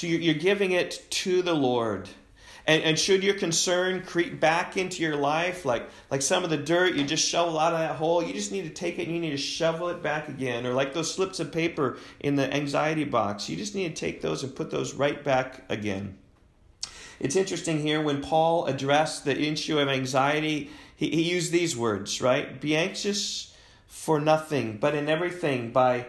So 0.01 0.07
you're 0.07 0.33
giving 0.33 0.73
it 0.73 1.05
to 1.11 1.43
the 1.43 1.53
Lord. 1.53 2.09
And, 2.67 2.83
and 2.85 2.99
should 2.99 3.23
your 3.23 3.35
concern 3.35 4.03
creep 4.03 4.41
back 4.41 4.79
into 4.79 5.03
your 5.03 5.17
life, 5.17 5.67
like, 5.67 5.91
like 6.11 6.23
some 6.23 6.43
of 6.43 6.49
the 6.49 6.57
dirt 6.57 6.95
you 6.95 7.05
just 7.05 7.29
shovel 7.29 7.59
out 7.59 7.75
of 7.75 7.81
that 7.81 7.97
hole, 7.97 8.23
you 8.23 8.33
just 8.33 8.51
need 8.51 8.63
to 8.63 8.71
take 8.71 8.99
it 8.99 9.09
and 9.09 9.15
you 9.15 9.21
need 9.21 9.33
to 9.33 9.37
shovel 9.37 9.91
it 9.91 10.03
back 10.03 10.31
again. 10.31 10.65
Or 10.65 10.73
like 10.73 10.95
those 10.95 11.13
slips 11.13 11.39
of 11.39 11.53
paper 11.53 11.99
in 12.19 12.37
the 12.37 12.51
anxiety 12.51 13.05
box, 13.05 13.51
you 13.51 13.59
just 13.59 13.75
need 13.75 13.95
to 13.95 14.01
take 14.01 14.23
those 14.23 14.43
and 14.43 14.57
put 14.57 14.71
those 14.71 14.95
right 14.95 15.23
back 15.23 15.65
again. 15.69 16.17
It's 17.19 17.37
interesting 17.37 17.81
here 17.81 18.01
when 18.01 18.23
Paul 18.23 18.65
addressed 18.65 19.27
the 19.27 19.39
issue 19.39 19.79
of 19.79 19.89
anxiety, 19.89 20.71
he, 20.97 21.11
he 21.11 21.31
used 21.31 21.53
these 21.53 21.77
words, 21.77 22.23
right? 22.23 22.59
Be 22.59 22.75
anxious 22.75 23.55
for 23.87 24.19
nothing, 24.19 24.79
but 24.79 24.95
in 24.95 25.11
everything 25.11 25.73
by 25.73 26.07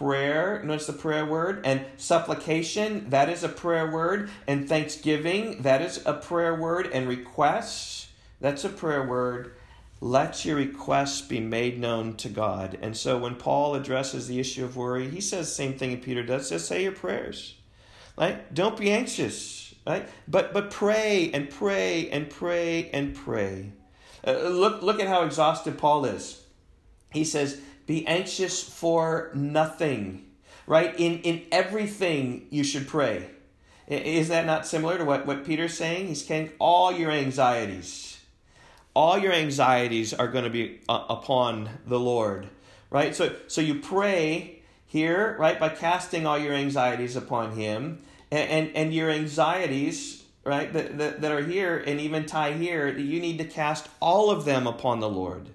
prayer, 0.00 0.62
notice 0.64 0.86
the 0.86 0.94
prayer 0.94 1.26
word, 1.26 1.60
and 1.66 1.84
supplication, 1.98 3.10
that 3.10 3.28
is 3.28 3.44
a 3.44 3.48
prayer 3.50 3.90
word, 3.90 4.30
and 4.46 4.66
thanksgiving, 4.66 5.60
that 5.60 5.82
is 5.82 6.02
a 6.06 6.14
prayer 6.14 6.54
word, 6.54 6.86
and 6.86 7.06
requests, 7.06 8.08
that's 8.40 8.64
a 8.64 8.70
prayer 8.70 9.06
word. 9.06 9.52
Let 10.00 10.46
your 10.46 10.56
requests 10.56 11.20
be 11.20 11.38
made 11.38 11.78
known 11.78 12.16
to 12.16 12.30
God. 12.30 12.78
And 12.80 12.96
so 12.96 13.18
when 13.18 13.34
Paul 13.34 13.74
addresses 13.74 14.26
the 14.26 14.40
issue 14.40 14.64
of 14.64 14.74
worry, 14.74 15.10
he 15.10 15.20
says 15.20 15.48
the 15.48 15.54
same 15.54 15.74
thing 15.76 16.00
Peter 16.00 16.22
does, 16.22 16.48
says 16.48 16.66
say 16.66 16.82
your 16.82 16.92
prayers. 16.92 17.56
Right? 18.16 18.54
Don't 18.54 18.78
be 18.78 18.90
anxious, 18.90 19.74
right? 19.86 20.08
But 20.26 20.54
but 20.54 20.70
pray 20.70 21.30
and 21.34 21.50
pray 21.50 22.08
and 22.08 22.30
pray 22.30 22.88
and 22.94 23.14
pray. 23.14 23.72
Uh, 24.26 24.48
look 24.48 24.80
look 24.80 25.00
at 25.00 25.08
how 25.08 25.24
exhausted 25.24 25.76
Paul 25.76 26.06
is. 26.06 26.42
He 27.12 27.24
says, 27.24 27.60
be 27.86 28.06
anxious 28.06 28.62
for 28.62 29.30
nothing, 29.34 30.26
right? 30.66 30.94
In, 30.98 31.18
in 31.20 31.42
everything 31.50 32.46
you 32.50 32.64
should 32.64 32.88
pray. 32.88 33.30
Is 33.86 34.28
that 34.28 34.46
not 34.46 34.66
similar 34.66 34.98
to 34.98 35.04
what, 35.04 35.26
what 35.26 35.44
Peter's 35.44 35.74
saying? 35.74 36.06
He's 36.06 36.24
saying 36.24 36.52
all 36.60 36.92
your 36.92 37.10
anxieties, 37.10 38.20
all 38.94 39.18
your 39.18 39.32
anxieties 39.32 40.14
are 40.14 40.28
going 40.28 40.44
to 40.44 40.50
be 40.50 40.80
uh, 40.88 41.04
upon 41.08 41.68
the 41.86 41.98
Lord, 41.98 42.48
right? 42.90 43.16
So, 43.16 43.34
so 43.48 43.60
you 43.60 43.76
pray 43.80 44.62
here, 44.86 45.36
right, 45.38 45.58
by 45.58 45.70
casting 45.70 46.26
all 46.26 46.38
your 46.38 46.54
anxieties 46.54 47.16
upon 47.16 47.52
Him, 47.52 48.02
and, 48.30 48.50
and, 48.50 48.76
and 48.76 48.94
your 48.94 49.10
anxieties, 49.10 50.22
right, 50.44 50.72
that, 50.72 50.98
that, 50.98 51.20
that 51.20 51.32
are 51.32 51.42
here 51.42 51.82
and 51.84 52.00
even 52.00 52.26
tie 52.26 52.52
here, 52.52 52.88
you 52.88 53.20
need 53.20 53.38
to 53.38 53.44
cast 53.44 53.88
all 54.00 54.30
of 54.30 54.44
them 54.44 54.66
upon 54.66 55.00
the 55.00 55.08
Lord. 55.08 55.48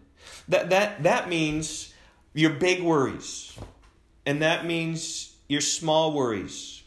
That, 0.50 0.70
that, 0.70 1.04
that 1.04 1.30
means 1.30 1.94
your 2.36 2.52
big 2.52 2.84
worries. 2.84 3.58
And 4.26 4.42
that 4.42 4.66
means 4.66 5.34
your 5.48 5.62
small 5.62 6.14
worries. 6.14 6.84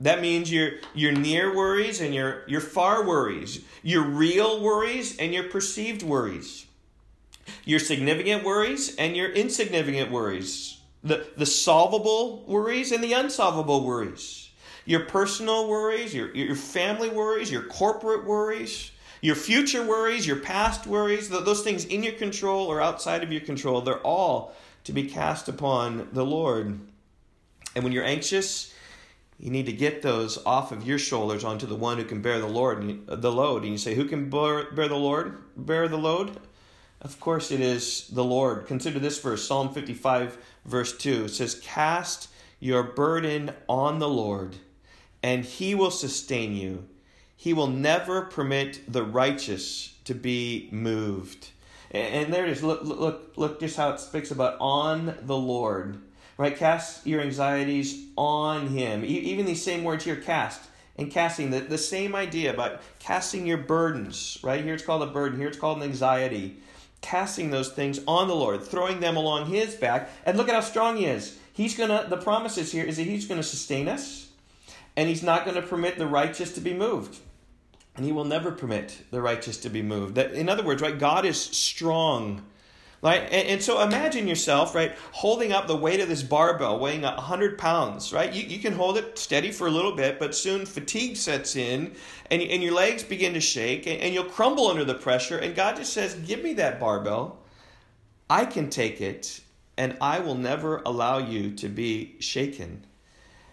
That 0.00 0.20
means 0.20 0.52
your 0.52 0.72
your 0.94 1.12
near 1.12 1.54
worries 1.54 2.00
and 2.00 2.14
your 2.14 2.42
your 2.46 2.60
far 2.60 3.04
worries, 3.06 3.64
your 3.82 4.02
real 4.02 4.60
worries 4.60 5.16
and 5.16 5.32
your 5.32 5.44
perceived 5.44 6.02
worries. 6.02 6.66
Your 7.64 7.78
significant 7.78 8.44
worries 8.44 8.94
and 8.96 9.16
your 9.16 9.30
insignificant 9.30 10.10
worries. 10.10 10.78
The 11.02 11.26
the 11.36 11.46
solvable 11.46 12.44
worries 12.46 12.92
and 12.92 13.02
the 13.02 13.14
unsolvable 13.14 13.84
worries. 13.86 14.50
Your 14.84 15.00
personal 15.00 15.66
worries, 15.68 16.14
your 16.14 16.34
your 16.34 16.56
family 16.56 17.08
worries, 17.08 17.50
your 17.50 17.62
corporate 17.62 18.26
worries, 18.26 18.90
your 19.22 19.34
future 19.34 19.84
worries, 19.84 20.26
your 20.26 20.36
past 20.36 20.86
worries, 20.86 21.30
those 21.30 21.62
things 21.62 21.86
in 21.86 22.02
your 22.02 22.12
control 22.12 22.66
or 22.66 22.82
outside 22.82 23.22
of 23.22 23.32
your 23.32 23.40
control, 23.40 23.80
they're 23.80 24.00
all 24.00 24.54
to 24.86 24.92
be 24.92 25.02
cast 25.02 25.48
upon 25.48 26.08
the 26.12 26.24
Lord. 26.24 26.78
And 27.74 27.82
when 27.82 27.92
you're 27.92 28.04
anxious, 28.04 28.72
you 29.38 29.50
need 29.50 29.66
to 29.66 29.72
get 29.72 30.00
those 30.00 30.38
off 30.46 30.70
of 30.70 30.86
your 30.86 30.98
shoulders 30.98 31.42
onto 31.42 31.66
the 31.66 31.74
one 31.74 31.98
who 31.98 32.04
can 32.04 32.22
bear 32.22 32.38
the 32.38 32.46
Lord, 32.46 33.04
the 33.06 33.32
load. 33.32 33.64
And 33.64 33.72
you 33.72 33.78
say, 33.78 33.96
who 33.96 34.04
can 34.04 34.30
bear, 34.30 34.70
bear 34.70 34.86
the 34.86 34.94
Lord, 34.94 35.42
bear 35.56 35.88
the 35.88 35.98
load? 35.98 36.38
Of 37.02 37.18
course, 37.18 37.50
it 37.50 37.60
is 37.60 38.06
the 38.08 38.24
Lord. 38.24 38.66
Consider 38.66 39.00
this 39.00 39.20
verse, 39.20 39.46
Psalm 39.46 39.74
55, 39.74 40.38
verse 40.64 40.96
2. 40.96 41.24
It 41.24 41.30
says, 41.30 41.56
Cast 41.56 42.28
your 42.60 42.84
burden 42.84 43.52
on 43.68 43.98
the 43.98 44.08
Lord, 44.08 44.56
and 45.20 45.44
he 45.44 45.74
will 45.74 45.90
sustain 45.90 46.54
you. 46.54 46.86
He 47.34 47.52
will 47.52 47.66
never 47.66 48.22
permit 48.22 48.80
the 48.90 49.02
righteous 49.02 49.94
to 50.04 50.14
be 50.14 50.68
moved. 50.70 51.50
And 51.96 52.32
there 52.32 52.44
it 52.44 52.50
is. 52.50 52.62
Look, 52.62 52.82
look, 52.82 53.32
look 53.36 53.60
just 53.60 53.76
how 53.76 53.90
it 53.90 54.00
speaks 54.00 54.30
about 54.30 54.56
on 54.60 55.16
the 55.22 55.36
Lord. 55.36 55.98
Right? 56.38 56.56
Cast 56.56 57.06
your 57.06 57.20
anxieties 57.20 58.06
on 58.16 58.68
Him. 58.68 59.04
Even 59.04 59.46
these 59.46 59.62
same 59.62 59.84
words 59.84 60.04
here, 60.04 60.16
cast 60.16 60.60
and 60.98 61.10
casting, 61.10 61.50
the, 61.50 61.60
the 61.60 61.78
same 61.78 62.14
idea 62.14 62.52
about 62.52 62.80
casting 62.98 63.46
your 63.46 63.58
burdens. 63.58 64.38
Right? 64.42 64.62
Here 64.62 64.74
it's 64.74 64.84
called 64.84 65.02
a 65.02 65.06
burden, 65.06 65.38
here 65.38 65.48
it's 65.48 65.58
called 65.58 65.78
an 65.78 65.84
anxiety. 65.84 66.58
Casting 67.00 67.50
those 67.50 67.70
things 67.70 68.00
on 68.06 68.28
the 68.28 68.34
Lord, 68.34 68.62
throwing 68.62 69.00
them 69.00 69.16
along 69.16 69.46
His 69.46 69.74
back. 69.74 70.10
And 70.24 70.36
look 70.36 70.48
at 70.48 70.54
how 70.54 70.60
strong 70.60 70.96
He 70.96 71.06
is. 71.06 71.38
He's 71.52 71.76
gonna, 71.76 72.06
the 72.08 72.16
promises 72.16 72.72
here 72.72 72.84
is 72.84 72.96
that 72.98 73.04
He's 73.04 73.26
gonna 73.26 73.42
sustain 73.42 73.88
us, 73.88 74.30
and 74.96 75.08
He's 75.08 75.22
not 75.22 75.46
gonna 75.46 75.62
permit 75.62 75.98
the 75.98 76.06
righteous 76.06 76.52
to 76.54 76.60
be 76.60 76.74
moved 76.74 77.18
and 77.96 78.04
he 78.04 78.12
will 78.12 78.24
never 78.24 78.52
permit 78.52 79.02
the 79.10 79.20
righteous 79.22 79.56
to 79.58 79.70
be 79.70 79.82
moved. 79.82 80.16
That, 80.16 80.32
in 80.32 80.48
other 80.48 80.62
words, 80.62 80.82
right, 80.82 80.98
God 80.98 81.24
is 81.24 81.40
strong. 81.40 82.42
Right? 83.02 83.22
And, 83.22 83.48
and, 83.48 83.62
so 83.62 83.82
imagine 83.82 84.26
yourself, 84.26 84.74
right, 84.74 84.92
holding 85.12 85.52
up 85.52 85.66
the 85.66 85.76
weight 85.76 86.00
of 86.00 86.08
this 86.08 86.22
barbell 86.22 86.78
weighing 86.78 87.02
100 87.02 87.58
pounds, 87.58 88.12
right? 88.12 88.32
You, 88.32 88.42
you 88.42 88.58
can 88.58 88.72
hold 88.72 88.96
it 88.96 89.18
steady 89.18 89.52
for 89.52 89.66
a 89.66 89.70
little 89.70 89.92
bit, 89.92 90.18
but 90.18 90.34
soon 90.34 90.66
fatigue 90.66 91.16
sets 91.16 91.56
in 91.56 91.94
and, 92.30 92.42
and 92.42 92.62
your 92.62 92.72
legs 92.72 93.04
begin 93.04 93.34
to 93.34 93.40
shake 93.40 93.86
and, 93.86 94.00
and 94.00 94.14
you'll 94.14 94.24
crumble 94.24 94.68
under 94.68 94.84
the 94.84 94.94
pressure. 94.94 95.38
And 95.38 95.54
God 95.54 95.76
just 95.76 95.92
says, 95.92 96.14
Give 96.14 96.42
me 96.42 96.54
that 96.54 96.80
barbell. 96.80 97.38
I 98.28 98.44
can 98.44 98.70
take 98.70 99.00
it 99.00 99.40
and 99.76 99.96
I 100.00 100.18
will 100.20 100.34
never 100.34 100.82
allow 100.84 101.18
you 101.18 101.52
to 101.56 101.68
be 101.68 102.16
shaken. 102.18 102.84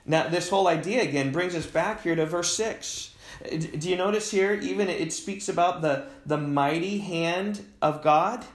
Now, 0.05 0.27
this 0.27 0.49
whole 0.49 0.67
idea 0.67 1.03
again 1.03 1.31
brings 1.31 1.53
us 1.53 1.65
back 1.65 2.01
here 2.03 2.15
to 2.15 2.25
verse 2.25 2.55
6 2.55 3.12
do 3.41 3.89
you 3.89 3.95
notice 3.95 4.31
here, 4.31 4.53
even 4.53 4.89
it 4.89 5.13
speaks 5.13 5.49
about 5.49 5.81
the, 5.81 6.05
the 6.25 6.37
mighty 6.37 6.99
hand 6.99 7.65
of 7.81 8.01
God? 8.03 8.45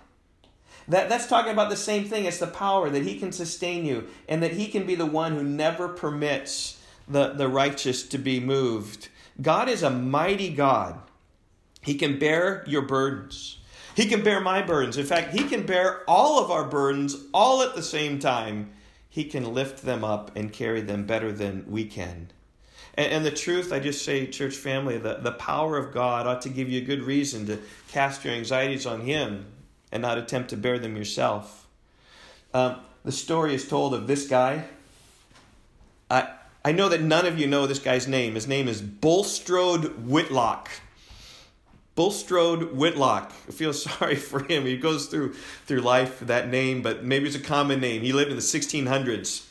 That, 0.88 1.08
that's 1.08 1.26
talking 1.26 1.52
about 1.52 1.68
the 1.68 1.76
same 1.76 2.04
thing. 2.04 2.24
It's 2.24 2.38
the 2.38 2.46
power 2.46 2.88
that 2.88 3.02
He 3.02 3.18
can 3.18 3.32
sustain 3.32 3.84
you 3.84 4.08
and 4.28 4.42
that 4.42 4.52
He 4.52 4.68
can 4.68 4.86
be 4.86 4.94
the 4.94 5.06
one 5.06 5.32
who 5.32 5.42
never 5.42 5.88
permits 5.88 6.80
the, 7.06 7.34
the 7.34 7.48
righteous 7.48 8.02
to 8.08 8.18
be 8.18 8.40
moved. 8.40 9.08
God 9.40 9.68
is 9.68 9.82
a 9.82 9.90
mighty 9.90 10.50
God. 10.50 10.98
He 11.82 11.94
can 11.94 12.18
bear 12.18 12.64
your 12.66 12.82
burdens. 12.82 13.58
He 13.94 14.06
can 14.06 14.22
bear 14.22 14.40
my 14.40 14.62
burdens. 14.62 14.96
In 14.96 15.06
fact, 15.06 15.34
He 15.34 15.44
can 15.44 15.66
bear 15.66 16.02
all 16.08 16.42
of 16.42 16.50
our 16.50 16.64
burdens 16.64 17.16
all 17.34 17.62
at 17.62 17.74
the 17.74 17.82
same 17.82 18.18
time. 18.18 18.70
He 19.10 19.24
can 19.24 19.52
lift 19.52 19.82
them 19.82 20.04
up 20.04 20.30
and 20.36 20.52
carry 20.52 20.80
them 20.80 21.04
better 21.04 21.32
than 21.32 21.64
we 21.68 21.84
can. 21.84 22.30
And, 22.98 23.12
and 23.12 23.24
the 23.24 23.30
truth, 23.30 23.72
I 23.72 23.78
just 23.78 24.04
say, 24.04 24.26
church 24.26 24.56
family, 24.56 24.98
the, 24.98 25.14
the 25.14 25.32
power 25.32 25.78
of 25.78 25.94
God 25.94 26.26
ought 26.26 26.42
to 26.42 26.50
give 26.50 26.68
you 26.68 26.82
a 26.82 26.84
good 26.84 27.02
reason 27.02 27.46
to 27.46 27.58
cast 27.86 28.24
your 28.24 28.34
anxieties 28.34 28.84
on 28.84 29.02
Him 29.02 29.46
and 29.90 30.02
not 30.02 30.18
attempt 30.18 30.50
to 30.50 30.56
bear 30.56 30.78
them 30.78 30.96
yourself. 30.96 31.66
Um, 32.52 32.80
the 33.04 33.12
story 33.12 33.54
is 33.54 33.66
told 33.66 33.94
of 33.94 34.06
this 34.08 34.26
guy. 34.26 34.64
I, 36.10 36.28
I 36.64 36.72
know 36.72 36.88
that 36.88 37.00
none 37.00 37.24
of 37.24 37.38
you 37.38 37.46
know 37.46 37.66
this 37.66 37.78
guy's 37.78 38.08
name. 38.08 38.34
His 38.34 38.48
name 38.48 38.66
is 38.66 38.82
Bulstrode 38.82 40.06
Whitelocke. 40.06 40.68
Bulstrode 41.94 42.74
Whitelocke. 42.74 43.30
I 43.48 43.52
feel 43.52 43.72
sorry 43.74 44.16
for 44.16 44.42
him. 44.42 44.64
He 44.64 44.76
goes 44.76 45.06
through 45.06 45.34
through 45.66 45.80
life 45.80 46.20
that 46.20 46.48
name, 46.48 46.82
but 46.82 47.04
maybe 47.04 47.26
it's 47.26 47.36
a 47.36 47.40
common 47.40 47.80
name. 47.80 48.02
He 48.02 48.12
lived 48.12 48.30
in 48.30 48.36
the 48.36 48.42
1600s. 48.42 49.46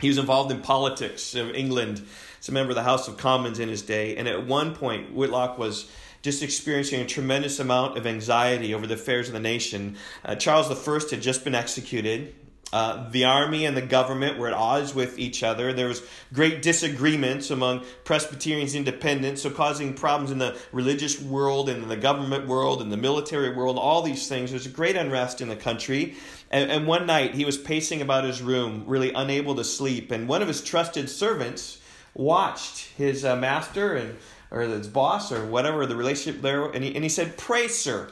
He 0.00 0.08
was 0.08 0.18
involved 0.18 0.50
in 0.50 0.60
politics 0.60 1.34
of 1.34 1.54
England 1.54 2.04
He's 2.42 2.48
a 2.48 2.52
member 2.52 2.72
of 2.72 2.74
the 2.74 2.82
House 2.82 3.06
of 3.06 3.18
Commons 3.18 3.60
in 3.60 3.68
his 3.68 3.82
day. 3.82 4.16
And 4.16 4.26
at 4.26 4.48
one 4.48 4.74
point, 4.74 5.14
Whitelocke 5.14 5.58
was 5.58 5.88
just 6.22 6.42
experiencing 6.42 7.00
a 7.00 7.06
tremendous 7.06 7.60
amount 7.60 7.96
of 7.96 8.04
anxiety 8.04 8.74
over 8.74 8.84
the 8.84 8.94
affairs 8.94 9.28
of 9.28 9.34
the 9.34 9.38
nation. 9.38 9.96
Uh, 10.24 10.34
Charles 10.34 10.68
I 10.68 11.14
had 11.14 11.22
just 11.22 11.44
been 11.44 11.54
executed, 11.54 12.34
Uh, 12.72 13.10
the 13.10 13.26
army 13.26 13.66
and 13.66 13.76
the 13.76 13.82
government 13.82 14.38
were 14.38 14.48
at 14.48 14.54
odds 14.54 14.94
with 14.94 15.18
each 15.18 15.42
other. 15.42 15.74
There 15.74 15.88
was 15.88 16.02
great 16.32 16.62
disagreements 16.62 17.50
among 17.50 17.84
Presbyterians 18.04 18.74
and 18.74 18.88
independents, 18.88 19.42
so 19.42 19.50
causing 19.50 19.92
problems 19.92 20.30
in 20.30 20.38
the 20.38 20.56
religious 20.72 21.20
world 21.20 21.68
and 21.68 21.82
in 21.82 21.88
the 21.90 21.98
government 22.08 22.46
world 22.46 22.80
and 22.80 22.90
the 22.90 22.96
military 22.96 23.54
world, 23.54 23.76
all 23.76 24.00
these 24.00 24.26
things. 24.26 24.50
There's 24.50 24.64
a 24.64 24.70
great 24.70 24.96
unrest 24.96 25.40
in 25.42 25.48
the 25.48 25.56
country. 25.56 26.14
And, 26.50 26.70
and 26.70 26.86
one 26.86 27.04
night 27.04 27.34
he 27.34 27.44
was 27.44 27.58
pacing 27.58 28.00
about 28.00 28.24
his 28.24 28.40
room, 28.40 28.84
really 28.86 29.12
unable 29.12 29.54
to 29.56 29.64
sleep, 29.64 30.10
and 30.10 30.26
one 30.26 30.40
of 30.40 30.48
his 30.48 30.62
trusted 30.62 31.10
servants 31.10 31.78
watched 32.14 32.88
his 32.96 33.24
uh, 33.24 33.36
master 33.36 33.94
and 33.94 34.16
or 34.50 34.60
his 34.60 34.86
boss 34.86 35.32
or 35.32 35.46
whatever 35.46 35.86
the 35.86 35.96
relationship 35.96 36.42
there, 36.42 36.66
and 36.66 36.84
he, 36.84 36.94
and 36.94 37.02
he 37.02 37.08
said, 37.08 37.38
Pray, 37.38 37.68
sir, 37.68 38.10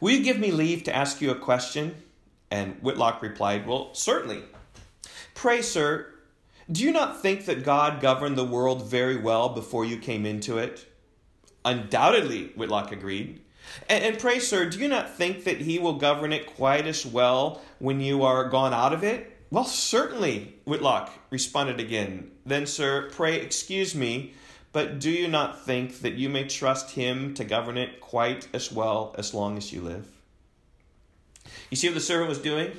will 0.00 0.10
you 0.10 0.22
give 0.22 0.38
me 0.38 0.50
leave 0.50 0.82
to 0.84 0.94
ask 0.94 1.20
you 1.20 1.30
a 1.30 1.36
question? 1.36 1.94
And 2.50 2.82
Whitelocke 2.82 3.22
replied, 3.22 3.66
Well, 3.66 3.94
certainly. 3.94 4.42
Pray, 5.34 5.62
sir, 5.62 6.12
do 6.70 6.82
you 6.82 6.92
not 6.92 7.22
think 7.22 7.46
that 7.46 7.64
God 7.64 8.00
governed 8.00 8.36
the 8.36 8.44
world 8.44 8.90
very 8.90 9.16
well 9.16 9.48
before 9.48 9.84
you 9.84 9.96
came 9.96 10.26
into 10.26 10.58
it? 10.58 10.86
Undoubtedly, 11.64 12.52
Whitelocke 12.56 12.92
agreed. 12.92 13.40
And, 13.88 14.04
and, 14.04 14.18
pray, 14.18 14.40
sir, 14.40 14.68
do 14.68 14.78
you 14.78 14.88
not 14.88 15.14
think 15.14 15.44
that 15.44 15.60
he 15.60 15.78
will 15.78 15.94
govern 15.94 16.32
it 16.32 16.46
quite 16.46 16.86
as 16.86 17.06
well 17.06 17.62
when 17.78 18.00
you 18.00 18.24
are 18.24 18.48
gone 18.48 18.74
out 18.74 18.92
of 18.92 19.04
it? 19.04 19.31
Well, 19.52 19.64
certainly, 19.64 20.54
Whitelocke 20.66 21.10
responded 21.28 21.78
again. 21.78 22.30
Then, 22.46 22.64
sir, 22.64 23.10
pray 23.12 23.36
excuse 23.36 23.94
me, 23.94 24.32
but 24.72 24.98
do 24.98 25.10
you 25.10 25.28
not 25.28 25.66
think 25.66 25.98
that 25.98 26.14
you 26.14 26.30
may 26.30 26.44
trust 26.44 26.92
him 26.92 27.34
to 27.34 27.44
govern 27.44 27.76
it 27.76 28.00
quite 28.00 28.48
as 28.54 28.72
well 28.72 29.14
as 29.18 29.34
long 29.34 29.58
as 29.58 29.70
you 29.70 29.82
live? 29.82 30.08
You 31.68 31.76
see 31.76 31.88
what 31.88 31.96
the 31.96 32.00
servant 32.00 32.30
was 32.30 32.38
doing? 32.38 32.72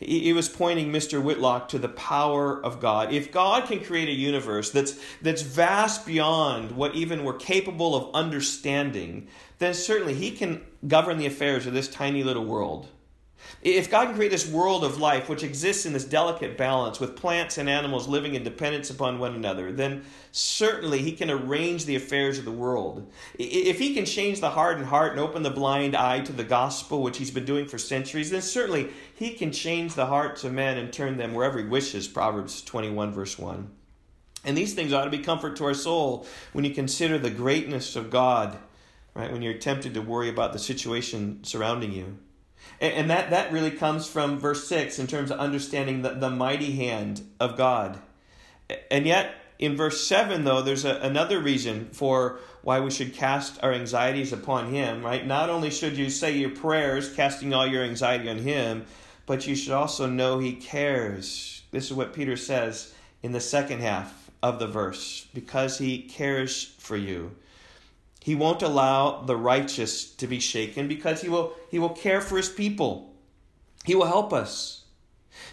He, 0.00 0.32
was 0.32 0.48
pointing 0.48 0.90
Mr. 0.90 1.22
Whitelocke 1.22 1.68
to 1.68 1.78
the 1.78 1.88
power 1.88 2.60
of 2.64 2.80
God. 2.80 3.12
If 3.12 3.30
God 3.30 3.68
can 3.68 3.78
create 3.78 4.08
a 4.08 4.12
universe 4.12 4.72
that's, 4.72 4.98
that's 5.22 5.42
vast 5.42 6.04
beyond 6.04 6.72
what 6.72 6.96
even 6.96 7.22
we're 7.22 7.34
capable 7.34 7.94
of 7.94 8.12
understanding, 8.12 9.28
then 9.60 9.72
certainly 9.72 10.14
He 10.14 10.32
can 10.32 10.62
govern 10.88 11.16
the 11.16 11.26
affairs 11.26 11.64
of 11.64 11.74
this 11.74 11.86
tiny 11.86 12.24
little 12.24 12.44
world. 12.44 12.88
If 13.62 13.90
God 13.90 14.06
can 14.06 14.14
create 14.16 14.30
this 14.30 14.48
world 14.48 14.84
of 14.84 14.98
life 14.98 15.28
which 15.28 15.42
exists 15.42 15.86
in 15.86 15.92
this 15.92 16.04
delicate 16.04 16.56
balance 16.56 17.00
with 17.00 17.16
plants 17.16 17.58
and 17.58 17.68
animals 17.68 18.06
living 18.06 18.34
in 18.34 18.44
dependence 18.44 18.90
upon 18.90 19.18
one 19.18 19.34
another, 19.34 19.72
then 19.72 20.04
certainly 20.32 21.02
He 21.02 21.12
can 21.12 21.30
arrange 21.30 21.84
the 21.84 21.96
affairs 21.96 22.38
of 22.38 22.44
the 22.44 22.52
world. 22.52 23.10
If 23.38 23.78
He 23.78 23.94
can 23.94 24.04
change 24.04 24.40
the 24.40 24.50
hardened 24.50 24.86
heart 24.86 25.12
and 25.12 25.20
open 25.20 25.42
the 25.42 25.50
blind 25.50 25.96
eye 25.96 26.20
to 26.20 26.32
the 26.32 26.44
gospel, 26.44 27.02
which 27.02 27.18
He's 27.18 27.30
been 27.30 27.44
doing 27.44 27.66
for 27.66 27.78
centuries, 27.78 28.30
then 28.30 28.42
certainly 28.42 28.90
He 29.14 29.30
can 29.30 29.52
change 29.52 29.94
the 29.94 30.06
hearts 30.06 30.44
of 30.44 30.52
men 30.52 30.78
and 30.78 30.92
turn 30.92 31.16
them 31.16 31.34
wherever 31.34 31.58
He 31.58 31.64
wishes. 31.64 32.06
Proverbs 32.06 32.62
21, 32.62 33.12
verse 33.12 33.38
1. 33.38 33.70
And 34.44 34.56
these 34.56 34.74
things 34.74 34.92
ought 34.92 35.04
to 35.04 35.10
be 35.10 35.18
comfort 35.18 35.56
to 35.56 35.64
our 35.64 35.74
soul 35.74 36.24
when 36.52 36.64
you 36.64 36.72
consider 36.72 37.18
the 37.18 37.30
greatness 37.30 37.96
of 37.96 38.10
God, 38.10 38.56
right? 39.12 39.32
When 39.32 39.42
you're 39.42 39.54
tempted 39.54 39.94
to 39.94 40.00
worry 40.00 40.28
about 40.28 40.52
the 40.52 40.60
situation 40.60 41.42
surrounding 41.42 41.92
you. 41.92 42.18
And 42.80 43.08
that, 43.10 43.30
that 43.30 43.52
really 43.52 43.70
comes 43.70 44.06
from 44.06 44.38
verse 44.38 44.68
6 44.68 44.98
in 44.98 45.06
terms 45.06 45.30
of 45.30 45.38
understanding 45.38 46.02
the, 46.02 46.10
the 46.10 46.30
mighty 46.30 46.72
hand 46.72 47.22
of 47.40 47.56
God. 47.56 47.98
And 48.90 49.06
yet, 49.06 49.34
in 49.58 49.76
verse 49.76 50.06
7, 50.06 50.44
though, 50.44 50.60
there's 50.60 50.84
a, 50.84 50.96
another 50.96 51.40
reason 51.40 51.88
for 51.92 52.38
why 52.62 52.80
we 52.80 52.90
should 52.90 53.14
cast 53.14 53.62
our 53.62 53.72
anxieties 53.72 54.32
upon 54.32 54.70
Him, 54.70 55.02
right? 55.04 55.26
Not 55.26 55.48
only 55.48 55.70
should 55.70 55.96
you 55.96 56.10
say 56.10 56.36
your 56.36 56.50
prayers, 56.50 57.14
casting 57.14 57.54
all 57.54 57.66
your 57.66 57.84
anxiety 57.84 58.28
on 58.28 58.38
Him, 58.38 58.84
but 59.24 59.46
you 59.46 59.56
should 59.56 59.72
also 59.72 60.06
know 60.06 60.38
He 60.38 60.52
cares. 60.52 61.62
This 61.70 61.86
is 61.86 61.92
what 61.94 62.12
Peter 62.12 62.36
says 62.36 62.92
in 63.22 63.32
the 63.32 63.40
second 63.40 63.80
half 63.80 64.30
of 64.42 64.58
the 64.58 64.66
verse 64.66 65.26
because 65.32 65.78
He 65.78 66.02
cares 66.02 66.74
for 66.78 66.96
you. 66.96 67.34
He 68.26 68.34
won't 68.34 68.62
allow 68.62 69.22
the 69.22 69.36
righteous 69.36 70.04
to 70.14 70.26
be 70.26 70.40
shaken 70.40 70.88
because 70.88 71.22
he 71.22 71.28
will, 71.28 71.52
he 71.70 71.78
will 71.78 71.90
care 71.90 72.20
for 72.20 72.36
his 72.36 72.48
people. 72.48 73.14
He 73.84 73.94
will 73.94 74.06
help 74.06 74.32
us. 74.32 74.82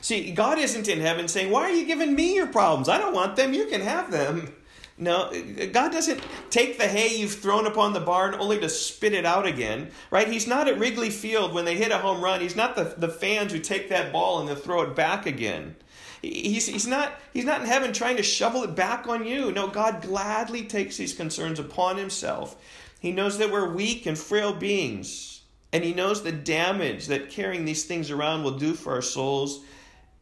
See, 0.01 0.32
God 0.32 0.58
isn't 0.58 0.88
in 0.88 1.00
heaven 1.00 1.27
saying, 1.27 1.51
Why 1.51 1.65
are 1.65 1.72
you 1.72 1.86
giving 1.86 2.15
me 2.15 2.34
your 2.34 2.48
problems? 2.48 2.89
I 2.89 2.98
don't 2.98 3.13
want 3.13 3.36
them. 3.36 3.53
You 3.53 3.68
can 3.68 3.82
have 3.82 4.10
them. 4.10 4.56
No, 4.98 5.32
God 5.72 5.92
doesn't 5.92 6.24
take 6.50 6.80
the 6.80 6.88
hay 6.88 7.15
you've 7.15 7.36
thrown 7.36 7.67
upon 7.67 7.93
the 7.93 8.00
barn 8.00 8.34
only 8.34 8.60
to 8.62 8.69
spit 8.69 9.13
it 9.13 9.24
out 9.24 9.45
again, 9.45 9.91
right? 10.10 10.28
He's 10.28 10.48
not 10.48 10.67
at 10.67 10.80
Wrigley 10.80 11.12
Field 11.12 11.54
when 11.54 11.65
they 11.65 11.78
hit 11.78 11.91
a 11.91 12.00
home 12.00 12.24
run. 12.24 12.41
He's 12.41 12.56
not 12.56 12.76
the, 12.76 12.95
the 12.98 13.08
fans 13.08 13.52
who 13.52 13.60
take 13.60 13.89
that 13.89 14.12
ball 14.12 14.39
and 14.39 14.50
then 14.50 14.56
throw 14.56 14.82
it 14.82 14.95
back 14.95 15.28
again. 15.28 15.76
He's, 16.24 16.68
he's, 16.68 16.88
not, 16.88 17.14
he's 17.34 17.44
not 17.44 17.62
in 17.62 17.68
heaven 17.68 17.92
trying 17.92 18.16
to 18.16 18.24
shovel 18.24 18.64
it 18.64 18.76
back 18.76 19.08
on 19.08 19.28
you. 19.28 19.52
No, 19.52 19.68
God 19.68 20.02
gladly 20.02 20.64
takes 20.64 20.96
these 20.96 21.14
concerns 21.14 21.60
upon 21.60 21.98
himself. 21.98 22.56
He 23.00 23.12
knows 23.12 23.38
that 23.38 23.52
we're 23.52 23.74
weak 23.74 24.06
and 24.06 24.18
frail 24.18 24.54
beings, 24.54 25.42
and 25.74 25.84
he 25.84 25.94
knows 25.94 26.24
the 26.24 26.32
damage 26.32 27.08
that 27.08 27.30
carrying 27.30 27.66
these 27.66 27.84
things 27.84 28.10
around 28.10 28.44
will 28.44 28.58
do 28.58 28.74
for 28.74 28.94
our 28.94 29.02
souls, 29.02 29.66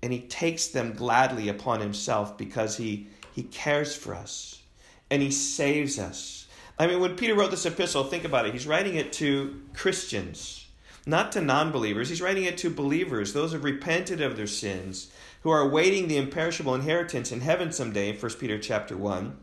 and 0.01 0.11
he 0.11 0.21
takes 0.21 0.67
them 0.67 0.93
gladly 0.93 1.47
upon 1.47 1.79
himself 1.79 2.35
because 2.35 2.77
he, 2.77 3.07
he 3.33 3.43
cares 3.43 3.95
for 3.95 4.15
us 4.15 4.51
and 5.11 5.21
he 5.21 5.29
saves 5.29 5.99
us. 5.99 6.47
I 6.79 6.87
mean, 6.87 6.99
when 6.99 7.15
Peter 7.15 7.35
wrote 7.35 7.51
this 7.51 7.67
epistle, 7.67 8.05
think 8.05 8.23
about 8.23 8.47
it. 8.47 8.53
He's 8.53 8.65
writing 8.65 8.95
it 8.95 9.13
to 9.13 9.61
Christians, 9.75 10.67
not 11.05 11.33
to 11.33 11.41
non 11.41 11.71
believers. 11.71 12.09
He's 12.09 12.21
writing 12.21 12.45
it 12.45 12.57
to 12.59 12.71
believers, 12.71 13.33
those 13.33 13.51
who 13.51 13.57
have 13.57 13.63
repented 13.63 14.21
of 14.21 14.37
their 14.37 14.47
sins 14.47 15.11
who 15.41 15.49
are 15.49 15.61
awaiting 15.61 16.07
the 16.07 16.17
imperishable 16.17 16.75
inheritance 16.75 17.31
in 17.31 17.41
heaven 17.41 17.71
someday 17.71 18.09
in 18.09 18.15
1 18.15 18.31
Peter 18.33 18.59
chapter 18.59 18.95
1. 18.95 19.37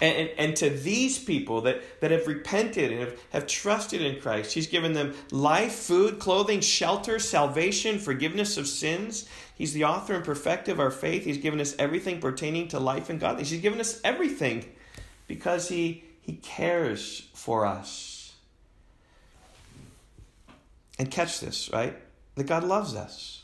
And, 0.00 0.16
and, 0.16 0.30
and, 0.38 0.56
to 0.56 0.70
these 0.70 1.18
people 1.18 1.62
that, 1.62 2.00
that 2.00 2.12
have 2.12 2.28
repented 2.28 2.92
and 2.92 3.00
have, 3.00 3.20
have 3.30 3.46
trusted 3.48 4.00
in 4.00 4.20
Christ, 4.20 4.54
He's 4.54 4.68
given 4.68 4.92
them 4.92 5.14
life, 5.32 5.72
food, 5.72 6.20
clothing, 6.20 6.60
shelter, 6.60 7.18
salvation, 7.18 7.98
forgiveness 7.98 8.56
of 8.56 8.68
sins. 8.68 9.28
He's 9.56 9.72
the 9.72 9.84
author 9.84 10.14
and 10.14 10.24
perfecter 10.24 10.70
of 10.70 10.78
our 10.78 10.92
faith. 10.92 11.24
He's 11.24 11.38
given 11.38 11.60
us 11.60 11.74
everything 11.80 12.20
pertaining 12.20 12.68
to 12.68 12.78
life 12.78 13.10
and 13.10 13.18
godliness. 13.18 13.50
He's 13.50 13.60
given 13.60 13.80
us 13.80 14.00
everything 14.04 14.66
because 15.26 15.68
He, 15.68 16.04
he 16.22 16.34
cares 16.34 17.28
for 17.34 17.66
us. 17.66 18.34
And 20.96 21.10
catch 21.10 21.40
this, 21.40 21.70
right? 21.72 21.96
That 22.36 22.46
God 22.46 22.62
loves 22.62 22.94
us 22.94 23.37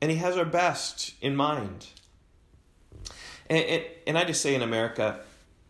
and 0.00 0.10
He 0.10 0.16
has 0.18 0.36
our 0.36 0.44
best 0.44 1.14
in 1.20 1.36
mind. 1.36 1.86
And, 3.50 3.64
and, 3.64 3.84
and 4.06 4.18
I 4.18 4.24
just 4.24 4.42
say 4.42 4.54
in 4.54 4.62
America, 4.62 5.20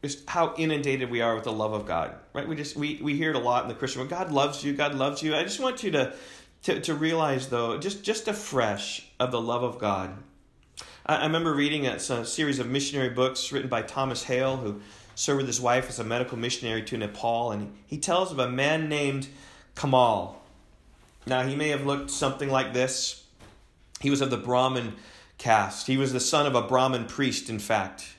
just 0.03 0.29
how 0.29 0.55
inundated 0.57 1.11
we 1.11 1.21
are 1.21 1.35
with 1.35 1.45
the 1.45 1.53
love 1.53 1.73
of 1.73 1.87
God, 1.87 2.15
right? 2.33 2.47
We 2.47 2.57
just 2.57 2.77
we, 2.77 3.01
we 3.03 3.17
hear 3.17 3.31
it 3.31 3.37
a 3.37 3.41
lot 3.41 3.63
in 3.63 3.69
the 3.69 3.75
Christian 3.75 4.01
world. 4.01 4.11
God 4.11 4.31
loves 4.31 4.63
you. 4.63 4.73
God 4.73 4.95
loves 4.95 5.23
you. 5.23 5.35
I 5.35 5.43
just 5.43 5.61
want 5.61 5.83
you 5.83 5.91
to 5.93 6.15
to, 6.65 6.81
to 6.81 6.95
realize 6.95 7.49
though, 7.49 7.79
just 7.79 8.03
just 8.05 8.29
afresh 8.29 9.07
of 9.19 9.31
the 9.31 9.41
love 9.41 9.63
of 9.63 9.79
God. 9.79 10.17
I, 11.07 11.17
I 11.17 11.23
remember 11.27 11.55
reading 11.55 11.87
a, 11.87 11.95
a 11.95 12.25
series 12.25 12.59
of 12.59 12.69
missionary 12.69 13.11
books 13.11 13.51
written 13.53 13.69
by 13.69 13.83
Thomas 13.83 14.25
Hale, 14.25 14.57
who 14.57 14.81
served 15.15 15.39
with 15.39 15.47
his 15.47 15.61
wife 15.61 15.89
as 15.89 15.99
a 15.99 16.05
medical 16.05 16.39
missionary 16.39 16.83
to 16.83 16.97
Nepal, 16.97 17.51
and 17.51 17.77
he 17.87 17.99
tells 17.99 18.31
of 18.31 18.39
a 18.39 18.49
man 18.49 18.89
named 18.89 19.29
Kamal. 19.75 20.41
Now 21.27 21.43
he 21.43 21.57
may 21.57 21.69
have 21.69 21.85
looked 21.85 22.11
something 22.11 22.49
like 22.49 22.73
this 22.73 23.25
he 24.01 24.11
was 24.11 24.21
of 24.21 24.31
the 24.31 24.37
Brahmin 24.37 24.95
caste. 25.39 25.87
He 25.87 25.97
was 25.97 26.13
the 26.13 26.21
son 26.21 26.47
of 26.47 26.55
a 26.55 26.63
Brahmin 26.63 27.07
priest, 27.07 27.49
in 27.49 27.59
fact. 27.59 28.15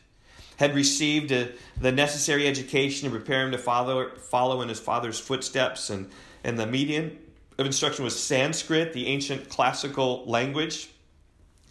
Had 0.57 0.75
received 0.75 1.31
a, 1.31 1.51
the 1.79 1.91
necessary 1.91 2.47
education 2.47 3.09
to 3.09 3.15
prepare 3.15 3.45
him 3.45 3.51
to 3.51 3.57
follow, 3.57 4.09
follow 4.15 4.61
in 4.61 4.69
his 4.69 4.79
father's 4.79 5.19
footsteps. 5.19 5.89
And, 5.89 6.09
and 6.43 6.57
the 6.59 6.67
median 6.67 7.17
of 7.57 7.65
instruction 7.65 8.03
was 8.03 8.21
Sanskrit, 8.21 8.93
the 8.93 9.07
ancient 9.07 9.49
classical 9.49 10.25
language 10.25 10.89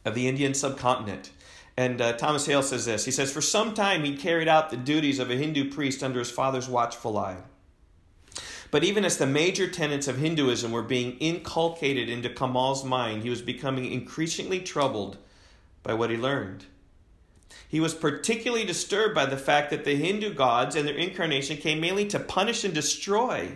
of 0.05 0.15
the 0.15 0.29
Indian 0.29 0.55
subcontinent. 0.55 1.31
And 1.77 2.01
uh, 2.01 2.15
Thomas 2.15 2.47
Hale 2.47 2.63
says 2.63 2.87
this 2.87 3.05
He 3.05 3.11
says, 3.11 3.33
For 3.33 3.41
some 3.41 3.75
time 3.75 4.05
he 4.05 4.17
carried 4.17 4.49
out 4.49 4.71
the 4.71 4.77
duties 4.77 5.19
of 5.19 5.31
a 5.31 5.37
Hindu 5.37 5.71
priest 5.71 6.03
under 6.03 6.19
his 6.19 6.31
father's 6.31 6.69
watchful 6.69 7.17
eye. 7.17 7.37
But 8.71 8.85
even 8.85 9.05
as 9.05 9.17
the 9.17 9.27
major 9.27 9.69
tenets 9.69 10.09
of 10.09 10.19
Hinduism 10.19 10.73
were 10.73 10.83
being 10.83 11.13
inculcated 11.19 12.09
into 12.09 12.29
Kamal's 12.29 12.85
mind, 12.85 13.23
he 13.23 13.31
was 13.31 13.41
becoming 13.41 13.91
increasingly 13.91 14.61
troubled 14.61 15.17
by 15.83 15.95
what 15.95 16.11
he 16.11 16.17
learned. 16.17 16.67
He 17.67 17.81
was 17.81 17.95
particularly 17.95 18.65
disturbed 18.65 19.15
by 19.15 19.27
the 19.27 19.37
fact 19.37 19.71
that 19.71 19.85
the 19.85 19.95
Hindu 19.95 20.35
gods 20.35 20.77
and 20.77 20.87
their 20.87 20.95
incarnation 20.95 21.57
came 21.57 21.81
mainly 21.81 22.07
to 22.09 22.19
punish 22.19 22.65
and 22.65 22.75
destroy, 22.75 23.53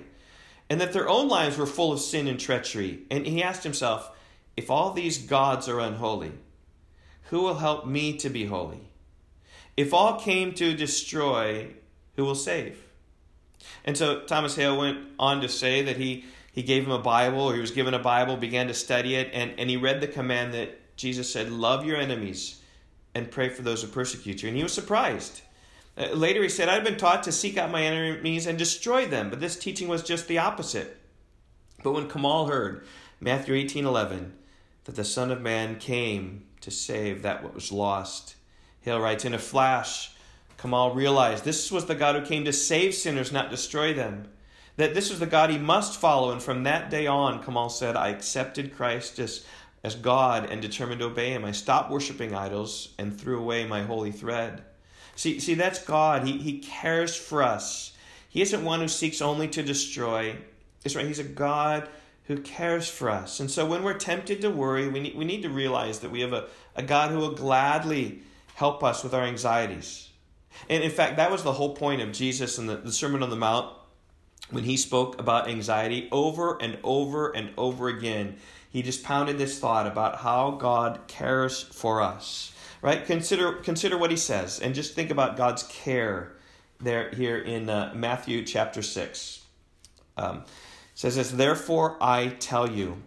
and 0.70 0.81
that 0.81 0.92
their 0.92 1.09
own 1.09 1.29
lives 1.29 1.59
were 1.59 1.66
full 1.66 1.92
of 1.92 2.01
sin 2.01 2.27
and 2.27 2.40
treachery. 2.40 3.03
And 3.11 3.27
he 3.27 3.42
asked 3.42 3.64
himself, 3.64 4.11
if 4.57 4.70
all 4.70 4.92
these 4.92 5.18
gods 5.18 5.68
are 5.68 5.81
unholy, 5.81 6.33
who 7.25 7.42
will 7.42 7.57
help 7.57 7.87
me 7.87 8.16
to 8.18 8.29
be 8.29 8.46
holy? 8.46 8.88
If 9.77 9.94
all 9.94 10.20
came 10.20 10.53
to 10.55 10.75
destroy, 10.75 11.68
who 12.16 12.25
will 12.25 12.35
save? 12.35 12.79
And 13.85 13.96
so 13.96 14.20
Thomas 14.20 14.57
Hale 14.57 14.79
went 14.79 14.98
on 15.18 15.40
to 15.40 15.48
say 15.48 15.83
that 15.83 15.96
he, 15.96 16.25
he 16.53 16.62
gave 16.62 16.85
him 16.85 16.92
a 16.92 16.98
Bible, 16.98 17.40
or 17.40 17.55
he 17.55 17.61
was 17.61 17.70
given 17.70 17.94
a 17.94 17.98
Bible, 17.98 18.37
began 18.37 18.68
to 18.68 18.75
study 18.75 19.14
it, 19.14 19.31
and, 19.33 19.53
and 19.59 19.68
he 19.68 19.77
read 19.77 20.01
the 20.01 20.07
command 20.07 20.55
that 20.55 20.96
Jesus 20.96 21.33
said, 21.33 21.51
Love 21.51 21.85
your 21.85 21.96
enemies 21.96 22.61
and 23.14 23.31
pray 23.31 23.48
for 23.48 23.62
those 23.62 23.83
who 23.83 23.88
persecute 23.88 24.42
you. 24.42 24.48
And 24.48 24.57
he 24.57 24.62
was 24.62 24.72
surprised. 24.72 25.42
Uh, 25.96 26.09
later 26.12 26.42
he 26.42 26.48
said, 26.48 26.68
I've 26.68 26.85
been 26.85 26.96
taught 26.96 27.22
to 27.25 27.33
seek 27.33 27.59
out 27.59 27.70
my 27.70 27.83
enemies 27.83 28.46
and 28.46 28.59
destroy 28.59 29.07
them, 29.07 29.29
but 29.29 29.40
this 29.40 29.59
teaching 29.59 29.88
was 29.88 30.03
just 30.03 30.27
the 30.27 30.38
opposite. 30.38 30.98
But 31.83 31.92
when 31.92 32.09
Kamal 32.09 32.46
heard, 32.46 32.87
Matthew 33.20 33.55
18 33.55 33.85
11, 33.85 34.33
that 34.85 34.94
the 34.94 35.05
Son 35.05 35.31
of 35.31 35.40
Man 35.40 35.79
came 35.79 36.44
to 36.61 36.70
save 36.70 37.22
that 37.22 37.42
what 37.42 37.55
was 37.55 37.72
lost, 37.72 38.37
Hale 38.81 39.01
writes, 39.01 39.25
In 39.25 39.35
a 39.35 39.38
flash, 39.38 40.12
Kamal 40.62 40.94
realized 40.94 41.44
this 41.44 41.72
was 41.72 41.87
the 41.87 41.96
God 41.96 42.14
who 42.14 42.25
came 42.25 42.44
to 42.44 42.53
save 42.53 42.94
sinners, 42.94 43.33
not 43.33 43.51
destroy 43.51 43.92
them. 43.92 44.29
That 44.77 44.94
this 44.94 45.11
was 45.11 45.18
the 45.18 45.27
God 45.27 45.51
he 45.51 45.59
must 45.59 46.01
follow. 46.01 46.31
And 46.31 46.40
from 46.40 46.62
that 46.62 46.88
day 46.88 47.09
on, 47.09 47.42
Kamal 47.42 47.68
said, 47.68 47.96
I 47.96 48.11
accepted 48.11 48.77
Christ 48.77 49.18
as, 49.18 49.44
as 49.83 49.96
God 49.96 50.48
and 50.48 50.62
determined 50.62 51.01
to 51.01 51.07
obey 51.07 51.31
him. 51.31 51.44
I 51.44 51.51
stopped 51.51 51.90
worshiping 51.90 52.33
idols 52.33 52.94
and 52.96 53.18
threw 53.18 53.40
away 53.40 53.66
my 53.66 53.83
holy 53.83 54.12
thread. 54.12 54.62
See, 55.16 55.40
see 55.40 55.55
that's 55.55 55.85
God. 55.85 56.29
He, 56.29 56.38
he 56.38 56.61
cares 56.61 57.16
for 57.16 57.42
us. 57.42 57.94
He 58.29 58.40
isn't 58.40 58.64
one 58.64 58.81
who 58.81 58.88
seeks 58.88 59.20
only 59.20 59.48
to 59.48 59.64
destroy. 59.64 60.37
It's 60.85 60.94
right. 60.94 61.07
He's 61.07 61.18
a 61.18 61.25
God 61.25 61.88
who 62.27 62.38
cares 62.38 62.88
for 62.88 63.11
us. 63.11 63.40
And 63.40 63.51
so 63.51 63.66
when 63.66 63.83
we're 63.83 63.94
tempted 63.94 64.40
to 64.42 64.51
worry, 64.51 64.88
we 64.88 65.01
need, 65.01 65.16
we 65.16 65.25
need 65.25 65.42
to 65.42 65.51
realize 65.51 65.98
that 65.98 66.12
we 66.12 66.20
have 66.20 66.33
a, 66.33 66.46
a 66.77 66.85
God 66.85 67.11
who 67.11 67.18
will 67.18 67.35
gladly 67.35 68.22
help 68.55 68.85
us 68.85 69.03
with 69.03 69.12
our 69.12 69.25
anxieties. 69.25 70.09
And 70.69 70.83
in 70.83 70.91
fact, 70.91 71.17
that 71.17 71.31
was 71.31 71.43
the 71.43 71.53
whole 71.53 71.75
point 71.75 72.03
of 72.03 72.12
Jesus 72.12 72.59
in 72.59 72.67
the, 72.67 72.77
the 72.77 72.93
Sermon 72.93 73.23
on 73.23 73.31
the 73.31 73.37
Mount 73.37 73.75
when 74.51 74.65
he 74.65 74.77
spoke 74.77 75.19
about 75.21 75.49
anxiety 75.49 76.09
over 76.12 76.61
and 76.61 76.79
over 76.85 77.31
and 77.31 77.51
over 77.57 77.88
again. 77.88 78.37
He 78.71 78.83
just 78.83 79.03
pounded 79.03 79.38
this 79.38 79.59
thought 79.59 79.87
about 79.87 80.17
how 80.17 80.53
God 80.53 81.01
cares 81.07 81.62
for 81.62 82.01
us. 82.01 82.53
Right? 82.81 83.05
Consider 83.05 83.53
consider 83.55 83.97
what 83.97 84.11
he 84.11 84.17
says 84.17 84.59
and 84.59 84.75
just 84.75 84.95
think 84.95 85.11
about 85.11 85.37
God's 85.37 85.62
care 85.62 86.33
there 86.81 87.11
here 87.11 87.38
in 87.38 87.69
uh, 87.69 87.93
Matthew 87.95 88.45
chapter 88.45 88.83
6. 88.83 89.43
Um, 90.17 90.45
says 90.95 91.17
this, 91.17 91.31
therefore 91.31 91.97
I 92.01 92.29
tell 92.29 92.71
you, 92.71 93.03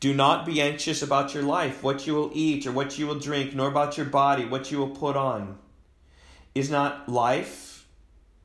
do 0.00 0.14
not 0.14 0.46
be 0.46 0.60
anxious 0.60 1.02
about 1.02 1.34
your 1.34 1.42
life, 1.42 1.82
what 1.82 2.06
you 2.06 2.14
will 2.14 2.30
eat 2.34 2.66
or 2.66 2.72
what 2.72 2.98
you 2.98 3.06
will 3.06 3.18
drink, 3.18 3.54
nor 3.54 3.68
about 3.68 3.96
your 3.96 4.06
body, 4.06 4.44
what 4.44 4.70
you 4.70 4.78
will 4.78 4.90
put 4.90 5.16
on. 5.16 5.58
Is 6.56 6.70
not 6.70 7.06
life 7.06 7.86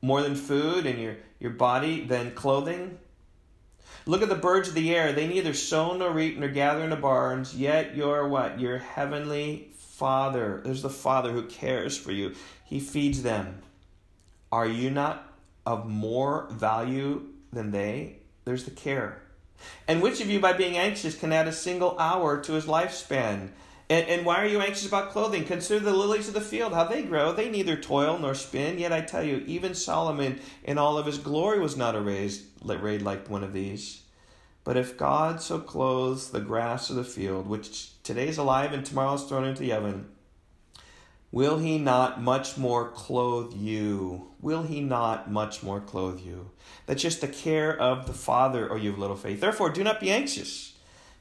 more 0.02 0.20
than 0.20 0.34
food 0.34 0.84
and 0.84 0.98
your, 0.98 1.16
your 1.40 1.52
body 1.52 2.04
than 2.04 2.32
clothing? 2.32 2.98
Look 4.04 4.20
at 4.20 4.28
the 4.28 4.34
birds 4.34 4.68
of 4.68 4.74
the 4.74 4.94
air. 4.94 5.14
They 5.14 5.26
neither 5.26 5.54
sow 5.54 5.96
nor 5.96 6.12
reap 6.12 6.36
nor 6.36 6.50
gather 6.50 6.84
into 6.84 6.96
barns, 6.96 7.56
yet 7.56 7.96
your 7.96 8.28
what? 8.28 8.60
Your 8.60 8.76
heavenly 8.76 9.70
Father. 9.78 10.60
There's 10.62 10.82
the 10.82 10.90
Father 10.90 11.32
who 11.32 11.44
cares 11.44 11.96
for 11.96 12.12
you. 12.12 12.34
He 12.66 12.80
feeds 12.80 13.22
them. 13.22 13.62
Are 14.52 14.66
you 14.66 14.90
not 14.90 15.32
of 15.64 15.88
more 15.88 16.48
value 16.50 17.28
than 17.50 17.70
they? 17.70 18.16
There's 18.44 18.64
the 18.64 18.72
care. 18.72 19.22
And 19.88 20.02
which 20.02 20.20
of 20.20 20.28
you, 20.28 20.38
by 20.38 20.52
being 20.52 20.76
anxious, 20.76 21.18
can 21.18 21.32
add 21.32 21.48
a 21.48 21.52
single 21.52 21.98
hour 21.98 22.42
to 22.42 22.52
his 22.52 22.66
lifespan? 22.66 23.52
And, 23.92 24.08
and 24.08 24.24
why 24.24 24.36
are 24.36 24.46
you 24.46 24.62
anxious 24.62 24.86
about 24.86 25.10
clothing? 25.10 25.44
Consider 25.44 25.80
the 25.84 25.92
lilies 25.92 26.26
of 26.26 26.32
the 26.32 26.40
field, 26.40 26.72
how 26.72 26.84
they 26.84 27.02
grow. 27.02 27.30
They 27.30 27.50
neither 27.50 27.76
toil 27.76 28.18
nor 28.18 28.34
spin. 28.34 28.78
Yet 28.78 28.90
I 28.90 29.02
tell 29.02 29.22
you, 29.22 29.44
even 29.46 29.74
Solomon 29.74 30.40
in 30.64 30.78
all 30.78 30.96
of 30.96 31.04
his 31.04 31.18
glory 31.18 31.60
was 31.60 31.76
not 31.76 31.94
arrayed, 31.94 33.02
like 33.02 33.28
one 33.28 33.44
of 33.44 33.52
these. 33.52 34.04
But 34.64 34.78
if 34.78 34.96
God 34.96 35.42
so 35.42 35.58
clothes 35.58 36.30
the 36.30 36.40
grass 36.40 36.88
of 36.88 36.96
the 36.96 37.04
field, 37.04 37.46
which 37.46 38.02
today 38.02 38.28
is 38.28 38.38
alive 38.38 38.72
and 38.72 38.82
tomorrow 38.82 39.12
is 39.12 39.24
thrown 39.24 39.44
into 39.44 39.60
the 39.60 39.74
oven, 39.74 40.08
will 41.30 41.58
he 41.58 41.76
not 41.76 42.22
much 42.22 42.56
more 42.56 42.90
clothe 42.92 43.52
you? 43.52 44.30
Will 44.40 44.62
he 44.62 44.80
not 44.80 45.30
much 45.30 45.62
more 45.62 45.80
clothe 45.80 46.20
you? 46.20 46.50
That's 46.86 47.02
just 47.02 47.20
the 47.20 47.28
care 47.28 47.78
of 47.78 48.06
the 48.06 48.14
Father, 48.14 48.66
or 48.66 48.78
you 48.78 48.92
have 48.92 48.98
little 48.98 49.16
faith. 49.16 49.42
Therefore, 49.42 49.68
do 49.68 49.84
not 49.84 50.00
be 50.00 50.10
anxious 50.10 50.71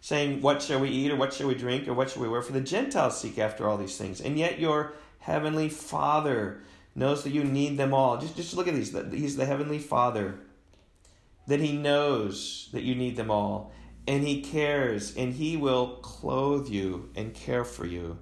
saying, 0.02 0.42
What 0.42 0.62
shall 0.62 0.82
we 0.82 0.90
eat, 0.90 1.12
or 1.12 1.16
what 1.16 1.34
shall 1.34 1.48
we 1.48 1.56
drink, 1.56 1.88
or 1.88 1.94
what 1.94 2.10
shall 2.10 2.24
we 2.24 2.28
wear? 2.28 2.42
For 2.42 2.52
the 2.52 2.60
Gentiles 2.60 3.22
seek 3.22 3.40
after 3.40 3.70
all 3.70 3.78
these 3.78 3.98
things. 3.98 4.20
And 4.20 4.38
yet 4.38 4.60
your 4.60 4.94
heavenly 5.20 5.70
Father 5.70 6.62
knows 6.96 7.24
that 7.24 7.32
you 7.32 7.44
need 7.44 7.78
them 7.78 7.94
all. 7.94 8.18
Just, 8.18 8.36
just 8.36 8.56
look 8.56 8.68
at 8.68 8.74
these. 8.74 8.94
He's 9.12 9.38
the 9.38 9.46
heavenly 9.46 9.80
Father. 9.80 10.40
That 11.48 11.62
He 11.62 11.72
knows 11.72 12.70
that 12.74 12.84
you 12.84 12.96
need 12.96 13.16
them 13.16 13.32
all. 13.32 13.72
And 14.08 14.28
He 14.28 14.42
cares, 14.42 15.16
and 15.16 15.34
He 15.34 15.56
will 15.56 15.98
clothe 15.98 16.68
you 16.68 17.10
and 17.16 17.34
care 17.34 17.64
for 17.64 17.86
you. 17.86 18.18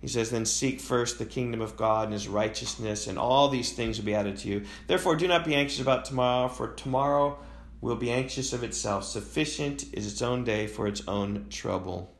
He 0.00 0.08
says, 0.08 0.30
Then 0.30 0.46
seek 0.46 0.80
first 0.80 1.18
the 1.18 1.26
kingdom 1.26 1.60
of 1.60 1.76
God 1.76 2.04
and 2.04 2.12
His 2.14 2.28
righteousness, 2.28 3.06
and 3.06 3.18
all 3.18 3.48
these 3.48 3.72
things 3.72 3.98
will 3.98 4.06
be 4.06 4.14
added 4.14 4.38
to 4.38 4.48
you. 4.48 4.64
Therefore, 4.86 5.16
do 5.16 5.28
not 5.28 5.44
be 5.44 5.54
anxious 5.54 5.80
about 5.80 6.06
tomorrow, 6.06 6.48
for 6.48 6.68
tomorrow 6.68 7.38
will 7.80 7.96
be 7.96 8.10
anxious 8.10 8.52
of 8.52 8.62
itself. 8.62 9.04
Sufficient 9.04 9.84
is 9.92 10.10
its 10.10 10.22
own 10.22 10.44
day 10.44 10.66
for 10.66 10.86
its 10.86 11.06
own 11.06 11.46
trouble. 11.50 12.14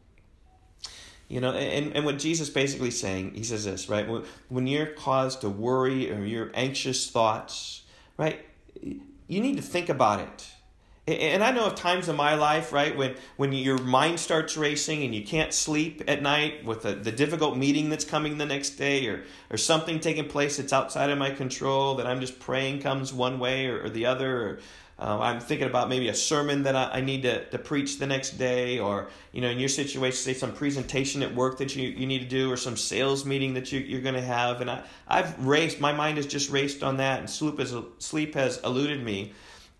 You 1.28 1.42
know, 1.42 1.52
and, 1.52 1.94
and 1.94 2.06
what 2.06 2.18
Jesus 2.18 2.48
basically 2.48 2.90
saying, 2.90 3.34
he 3.34 3.44
says 3.44 3.64
this, 3.64 3.88
right? 3.88 4.08
When 4.48 4.66
you're 4.66 4.86
caused 4.86 5.42
to 5.42 5.50
worry 5.50 6.10
or 6.10 6.24
you're 6.24 6.50
anxious 6.54 7.10
thoughts, 7.10 7.82
right? 8.16 8.46
You 8.82 9.40
need 9.40 9.56
to 9.56 9.62
think 9.62 9.90
about 9.90 10.20
it. 10.20 10.48
And 11.06 11.42
I 11.42 11.52
know 11.52 11.64
of 11.64 11.74
times 11.74 12.08
in 12.08 12.16
my 12.16 12.34
life, 12.34 12.70
right, 12.70 12.94
when, 12.94 13.14
when 13.36 13.52
your 13.52 13.78
mind 13.78 14.20
starts 14.20 14.58
racing 14.58 15.02
and 15.04 15.14
you 15.14 15.24
can't 15.24 15.54
sleep 15.54 16.02
at 16.06 16.20
night 16.20 16.66
with 16.66 16.82
the, 16.82 16.92
the 16.92 17.12
difficult 17.12 17.56
meeting 17.56 17.88
that's 17.88 18.04
coming 18.04 18.36
the 18.36 18.44
next 18.44 18.70
day 18.70 19.06
or, 19.06 19.24
or 19.50 19.56
something 19.56 20.00
taking 20.00 20.28
place 20.28 20.58
that's 20.58 20.72
outside 20.72 21.08
of 21.08 21.16
my 21.16 21.30
control 21.30 21.94
that 21.94 22.06
I'm 22.06 22.20
just 22.20 22.38
praying 22.40 22.80
comes 22.80 23.10
one 23.10 23.38
way 23.38 23.66
or, 23.68 23.84
or 23.84 23.90
the 23.90 24.04
other, 24.04 24.36
or, 24.36 24.60
uh, 25.00 25.18
I'm 25.20 25.38
thinking 25.38 25.68
about 25.68 25.88
maybe 25.88 26.08
a 26.08 26.14
sermon 26.14 26.64
that 26.64 26.74
I, 26.74 26.94
I, 26.94 27.00
need 27.00 27.22
to, 27.22 27.44
to 27.50 27.58
preach 27.58 28.00
the 28.00 28.06
next 28.06 28.32
day, 28.32 28.80
or 28.80 29.10
you 29.30 29.40
know, 29.40 29.48
in 29.48 29.60
your 29.60 29.68
situation, 29.68 30.16
say 30.16 30.34
some 30.34 30.52
presentation 30.52 31.22
at 31.22 31.32
work 31.32 31.58
that 31.58 31.76
you, 31.76 31.88
you 31.88 32.04
need 32.04 32.18
to 32.18 32.26
do, 32.26 32.50
or 32.50 32.56
some 32.56 32.76
sales 32.76 33.24
meeting 33.24 33.54
that 33.54 33.70
you, 33.70 33.78
you're 33.78 34.00
going 34.00 34.16
to 34.16 34.20
have. 34.20 34.60
And 34.60 34.68
I, 34.68 34.82
I've 35.06 35.46
raced, 35.46 35.80
my 35.80 35.92
mind 35.92 36.16
has 36.16 36.26
just 36.26 36.50
raced 36.50 36.82
on 36.82 36.96
that, 36.96 37.20
and 37.20 37.30
sleep 37.30 37.60
has, 37.60 37.76
sleep 37.98 38.34
has 38.34 38.58
eluded 38.64 39.04
me. 39.04 39.32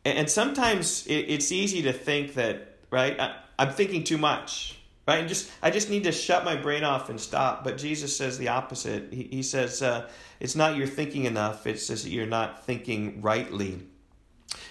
And, 0.04 0.18
and 0.18 0.31
sometimes 0.31 1.04
it, 1.09 1.14
it's 1.14 1.50
easy 1.50 1.83
to 1.83 1.92
think 1.92 2.35
that, 2.35 2.78
right, 2.90 3.18
I, 3.18 3.35
I'm 3.59 3.72
thinking 3.72 4.04
too 4.04 4.18
much 4.18 4.76
right? 5.09 5.20
And 5.20 5.28
just 5.28 5.50
I 5.62 5.70
just 5.70 5.88
need 5.88 6.04
to 6.04 6.12
shut 6.12 6.44
my 6.44 6.54
brain 6.54 6.85
off 6.85 7.09
and 7.09 7.18
stop. 7.18 7.64
But 7.64 7.78
Jesus 7.78 8.14
says 8.14 8.37
the 8.37 8.48
opposite. 8.48 9.11
He, 9.11 9.22
he 9.22 9.42
says 9.42 9.81
uh, 9.81 10.07
it's 10.38 10.54
not 10.54 10.76
you're 10.76 10.87
thinking 10.87 11.24
enough; 11.24 11.66
it's 11.66 11.88
that 11.88 12.04
you're 12.04 12.26
not 12.26 12.66
thinking 12.66 13.22
rightly. 13.22 13.81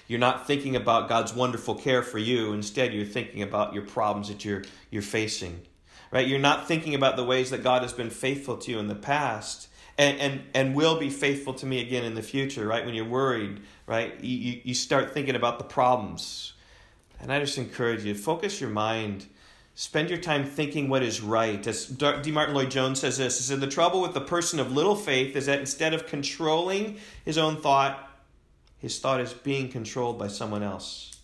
You're 0.07 0.19
not 0.19 0.47
thinking 0.47 0.75
about 0.75 1.09
God's 1.09 1.33
wonderful 1.33 1.75
care 1.75 2.01
for 2.01 2.17
you. 2.17 2.53
Instead, 2.53 2.93
you're 2.93 3.05
thinking 3.05 3.41
about 3.41 3.73
your 3.73 3.83
problems 3.83 4.29
that 4.29 4.45
you're, 4.45 4.63
you're 4.89 5.01
facing. 5.01 5.61
Right? 6.11 6.27
You're 6.27 6.39
not 6.39 6.67
thinking 6.67 6.95
about 6.95 7.17
the 7.17 7.23
ways 7.25 7.49
that 7.49 7.63
God 7.63 7.81
has 7.81 7.91
been 7.91 8.09
faithful 8.09 8.57
to 8.57 8.71
you 8.71 8.79
in 8.79 8.87
the 8.87 8.95
past 8.95 9.67
and, 9.97 10.19
and, 10.19 10.41
and 10.53 10.75
will 10.75 10.99
be 10.99 11.09
faithful 11.09 11.53
to 11.55 11.65
me 11.65 11.81
again 11.81 12.05
in 12.05 12.15
the 12.15 12.21
future, 12.21 12.65
right? 12.65 12.85
When 12.85 12.93
you're 12.93 13.05
worried, 13.05 13.61
right? 13.87 14.19
You, 14.21 14.61
you 14.63 14.73
start 14.73 15.13
thinking 15.13 15.35
about 15.35 15.57
the 15.57 15.65
problems. 15.65 16.53
And 17.19 17.31
I 17.31 17.39
just 17.39 17.57
encourage 17.57 18.03
you, 18.03 18.13
focus 18.13 18.61
your 18.61 18.69
mind. 18.69 19.25
Spend 19.75 20.09
your 20.09 20.19
time 20.19 20.45
thinking 20.45 20.87
what 20.87 21.03
is 21.03 21.21
right. 21.21 21.65
As 21.67 21.85
D. 21.85 22.31
Martyn 22.31 22.55
Lloyd 22.55 22.71
Jones 22.71 22.99
says 22.99 23.17
this, 23.17 23.37
he 23.37 23.43
said, 23.43 23.59
The 23.59 23.67
trouble 23.67 24.01
with 24.01 24.13
the 24.13 24.21
person 24.21 24.59
of 24.59 24.71
little 24.71 24.95
faith 24.95 25.35
is 25.35 25.47
that 25.47 25.59
instead 25.59 25.93
of 25.93 26.07
controlling 26.07 26.97
his 27.25 27.37
own 27.37 27.57
thought, 27.57 28.06
his 28.77 28.99
thought 28.99 29.21
is 29.21 29.33
being 29.33 29.69
controlled 29.69 30.19
by 30.19 30.27
someone 30.27 30.63
else. 30.63 31.17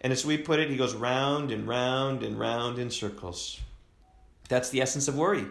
And 0.00 0.12
as 0.12 0.26
we 0.26 0.36
put 0.36 0.60
it, 0.60 0.70
he 0.70 0.76
goes 0.76 0.94
round 0.94 1.50
and 1.50 1.66
round 1.66 2.22
and 2.22 2.38
round 2.38 2.78
in 2.78 2.90
circles. 2.90 3.60
That's 4.48 4.68
the 4.68 4.82
essence 4.82 5.08
of 5.08 5.16
worry. 5.16 5.46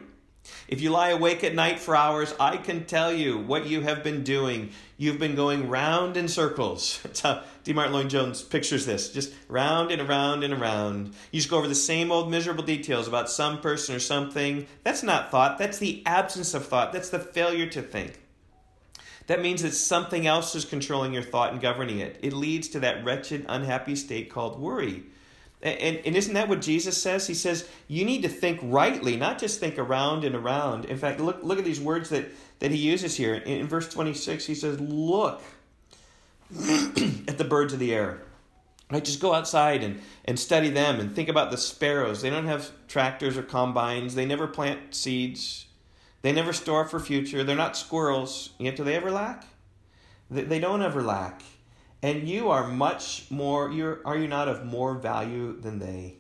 If 0.68 0.82
you 0.82 0.90
lie 0.90 1.10
awake 1.10 1.44
at 1.44 1.56
night 1.56 1.80
for 1.80 1.96
hours, 1.96 2.34
I 2.40 2.58
can 2.58 2.86
tell 2.86 3.14
you 3.14 3.38
what 3.38 3.66
you 3.66 3.82
have 3.82 4.04
been 4.04 4.24
doing. 4.24 4.72
You've 4.98 5.20
been 5.20 5.36
going 5.36 5.70
round 5.70 6.18
in 6.18 6.28
circles. 6.28 7.00
That's 7.04 7.22
how 7.22 7.44
D. 7.64 7.74
Martyn 7.74 7.94
Lloyd 7.94 8.10
Jones 8.10 8.42
pictures 8.42 8.86
this 8.86 9.12
just 9.12 9.34
round 9.48 9.92
and 9.92 10.02
around 10.02 10.44
and 10.44 10.54
around. 10.54 11.14
You 11.32 11.40
just 11.40 11.50
go 11.50 11.58
over 11.58 11.68
the 11.68 11.76
same 11.76 12.12
old 12.12 12.30
miserable 12.30 12.64
details 12.64 13.08
about 13.08 13.30
some 13.30 13.62
person 13.62 13.96
or 13.96 14.00
something. 14.00 14.68
That's 14.84 15.04
not 15.04 15.32
thought, 15.32 15.58
that's 15.58 15.78
the 15.78 16.04
absence 16.06 16.54
of 16.54 16.68
thought, 16.68 16.92
that's 16.92 17.10
the 17.10 17.20
failure 17.20 17.68
to 17.68 17.82
think. 17.82 18.20
That 19.28 19.42
means 19.42 19.62
that 19.62 19.72
something 19.72 20.28
else 20.28 20.54
is 20.56 20.66
controlling 20.66 21.14
your 21.14 21.24
thought 21.24 21.54
and 21.54 21.62
governing 21.62 22.00
it. 22.00 22.20
It 22.22 22.34
leads 22.34 22.68
to 22.70 22.80
that 22.82 23.06
wretched, 23.06 23.46
unhappy 23.48 23.96
state 23.96 24.30
called 24.30 24.60
worry. 24.60 25.04
And, 25.62 25.98
and, 26.06 26.18
isn't 26.18 26.34
that 26.34 26.50
what 26.50 26.60
Jesus 26.60 27.02
says? 27.02 27.26
He 27.26 27.34
says 27.34 27.70
you 27.88 28.04
need 28.04 28.24
to 28.24 28.30
think 28.30 28.60
rightly, 28.62 29.16
not 29.16 29.40
just 29.40 29.62
think 29.62 29.80
around 29.80 30.26
and 30.26 30.36
around. 30.36 30.84
In 30.86 30.98
fact, 30.98 31.22
look, 31.22 31.42
look 31.42 31.58
at 31.58 31.64
these 31.64 31.80
words 31.80 32.10
that, 32.10 32.26
that 32.60 32.72
he 32.72 32.78
uses 32.78 33.16
here. 33.16 33.36
In, 33.36 33.62
in 33.62 33.68
verse 33.68 33.88
26, 33.88 34.46
he 34.46 34.56
says, 34.56 34.82
Look 34.82 35.42
at 37.28 37.38
the 37.38 37.46
birds 37.48 37.72
of 37.72 37.80
the 37.80 37.94
air. 37.94 38.22
Right? 38.92 39.06
Just 39.06 39.22
go 39.22 39.34
outside 39.34 39.84
and, 39.84 40.02
and 40.26 40.38
study 40.38 40.70
them 40.70 41.00
and 41.00 41.16
think 41.16 41.30
about 41.30 41.50
the 41.50 41.58
sparrows. 41.58 42.22
They 42.22 42.30
don't 42.30 42.46
have 42.46 42.70
tractors 42.90 43.38
or 43.38 43.44
combines. 43.44 44.16
They 44.16 44.26
never 44.26 44.48
plant 44.48 44.94
seeds. 44.94 45.66
They 46.24 46.32
never 46.32 46.54
store 46.54 46.86
for 46.86 47.00
future. 47.00 47.44
They're 47.44 47.56
not 47.56 47.78
squirrels. 47.78 48.52
Yet 48.58 48.78
do 48.78 48.84
they 48.84 48.96
ever 48.96 49.12
lack? 49.12 49.46
They, 50.32 50.60
don't 50.60 50.82
ever 50.82 51.04
lack. 51.04 51.44
And 52.02 52.28
you 52.28 52.50
are 52.50 52.68
much 52.68 53.30
more, 53.30 53.72
you're, 53.72 54.02
are 54.06 54.18
you 54.18 54.28
not 54.28 54.48
of 54.48 54.66
more 54.66 54.96
value 54.96 55.60
than 55.60 55.80
they? 55.80 56.16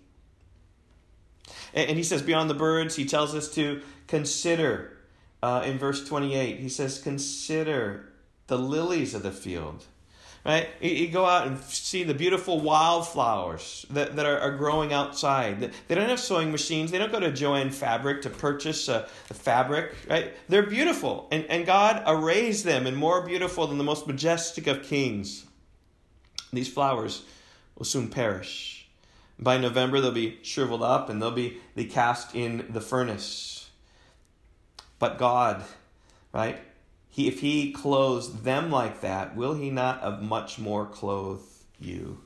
And, 1.73 1.89
and 1.89 1.97
he 1.97 2.03
says, 2.03 2.21
beyond 2.21 2.49
the 2.49 2.53
birds, 2.53 2.97
he 2.97 3.05
tells 3.05 3.33
us 3.33 3.49
to 3.55 3.81
consider. 4.07 4.97
Uh, 5.41 5.63
in 5.65 5.77
verse 5.77 6.07
28, 6.07 6.59
he 6.59 6.69
says, 6.69 7.01
consider 7.01 8.13
the 8.47 8.57
lilies 8.57 9.13
of 9.13 9.23
the 9.23 9.31
field 9.31 9.85
right? 10.45 10.69
You, 10.81 11.07
go 11.07 11.25
out 11.25 11.47
and 11.47 11.59
see 11.61 12.03
the 12.03 12.13
beautiful 12.13 12.59
wildflowers 12.59 13.85
that, 13.89 14.15
that 14.15 14.25
are, 14.25 14.39
are, 14.39 14.57
growing 14.57 14.91
outside. 14.91 15.71
They 15.87 15.95
don't 15.95 16.09
have 16.09 16.19
sewing 16.19 16.51
machines. 16.51 16.91
They 16.91 16.97
don't 16.97 17.11
go 17.11 17.19
to 17.19 17.31
Jo-Ann 17.31 17.69
Fabric 17.69 18.21
to 18.23 18.29
purchase 18.29 18.89
uh, 18.89 19.07
a, 19.29 19.31
a, 19.31 19.33
fabric, 19.33 19.93
right? 20.09 20.33
They're 20.49 20.63
beautiful, 20.63 21.27
and, 21.31 21.45
and 21.45 21.65
God 21.65 22.03
arrays 22.05 22.63
them 22.63 22.87
and 22.87 22.97
more 22.97 23.25
beautiful 23.25 23.67
than 23.67 23.77
the 23.77 23.83
most 23.83 24.05
majestic 24.05 24.67
of 24.67 24.83
kings. 24.83 25.45
These 26.51 26.67
flowers 26.67 27.23
will 27.75 27.85
soon 27.85 28.09
perish. 28.09 28.87
By 29.39 29.57
November, 29.57 29.99
they'll 29.99 30.11
be 30.11 30.39
shriveled 30.43 30.83
up 30.83 31.09
and 31.09 31.21
they'll 31.21 31.31
be, 31.31 31.57
be 31.75 31.85
cast 31.85 32.35
in 32.35 32.67
the 32.69 32.81
furnace. 32.81 33.69
But 34.99 35.17
God, 35.17 35.63
right? 36.31 36.59
He, 37.13 37.27
if 37.27 37.41
he 37.41 37.71
clothes 37.71 38.41
them 38.41 38.71
like 38.71 39.01
that, 39.01 39.35
will 39.35 39.53
he 39.53 39.69
not 39.69 40.01
of 40.01 40.23
much 40.23 40.57
more 40.57 40.87
clothe 40.87 41.43
you? 41.79 42.19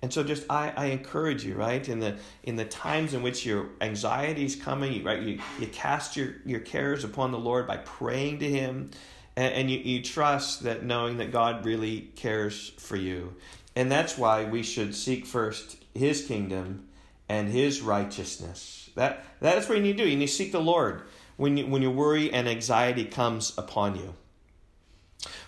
And 0.00 0.10
so 0.10 0.24
just 0.24 0.46
I, 0.48 0.72
I 0.74 0.86
encourage 0.86 1.44
you, 1.44 1.56
right? 1.56 1.86
In 1.86 2.00
the 2.00 2.16
in 2.42 2.56
the 2.56 2.64
times 2.64 3.12
in 3.12 3.22
which 3.22 3.44
your 3.44 3.68
anxiety 3.82 4.46
is 4.46 4.56
coming, 4.56 5.04
right? 5.04 5.20
You, 5.20 5.40
you 5.60 5.66
cast 5.66 6.16
your, 6.16 6.36
your 6.46 6.60
cares 6.60 7.04
upon 7.04 7.32
the 7.32 7.38
Lord 7.38 7.66
by 7.66 7.76
praying 7.76 8.38
to 8.38 8.48
him 8.48 8.92
and, 9.36 9.52
and 9.52 9.70
you, 9.70 9.78
you 9.80 10.02
trust 10.02 10.62
that 10.62 10.84
knowing 10.84 11.18
that 11.18 11.30
God 11.30 11.66
really 11.66 12.12
cares 12.16 12.70
for 12.78 12.96
you. 12.96 13.34
And 13.76 13.92
that's 13.92 14.16
why 14.16 14.44
we 14.44 14.62
should 14.62 14.94
seek 14.94 15.26
first 15.26 15.76
his 15.94 16.26
kingdom 16.26 16.88
and 17.28 17.50
his 17.50 17.82
righteousness. 17.82 18.88
That 18.94 19.22
that 19.40 19.58
is 19.58 19.68
what 19.68 19.76
you 19.76 19.84
need 19.84 19.98
to 19.98 20.04
do. 20.04 20.08
You 20.08 20.16
need 20.16 20.28
to 20.28 20.32
seek 20.32 20.50
the 20.50 20.60
Lord 20.60 21.02
when, 21.36 21.56
you, 21.56 21.66
when 21.66 21.82
your 21.82 21.90
worry 21.90 22.32
and 22.32 22.48
anxiety 22.48 23.04
comes 23.04 23.52
upon 23.56 23.96
you. 23.96 24.14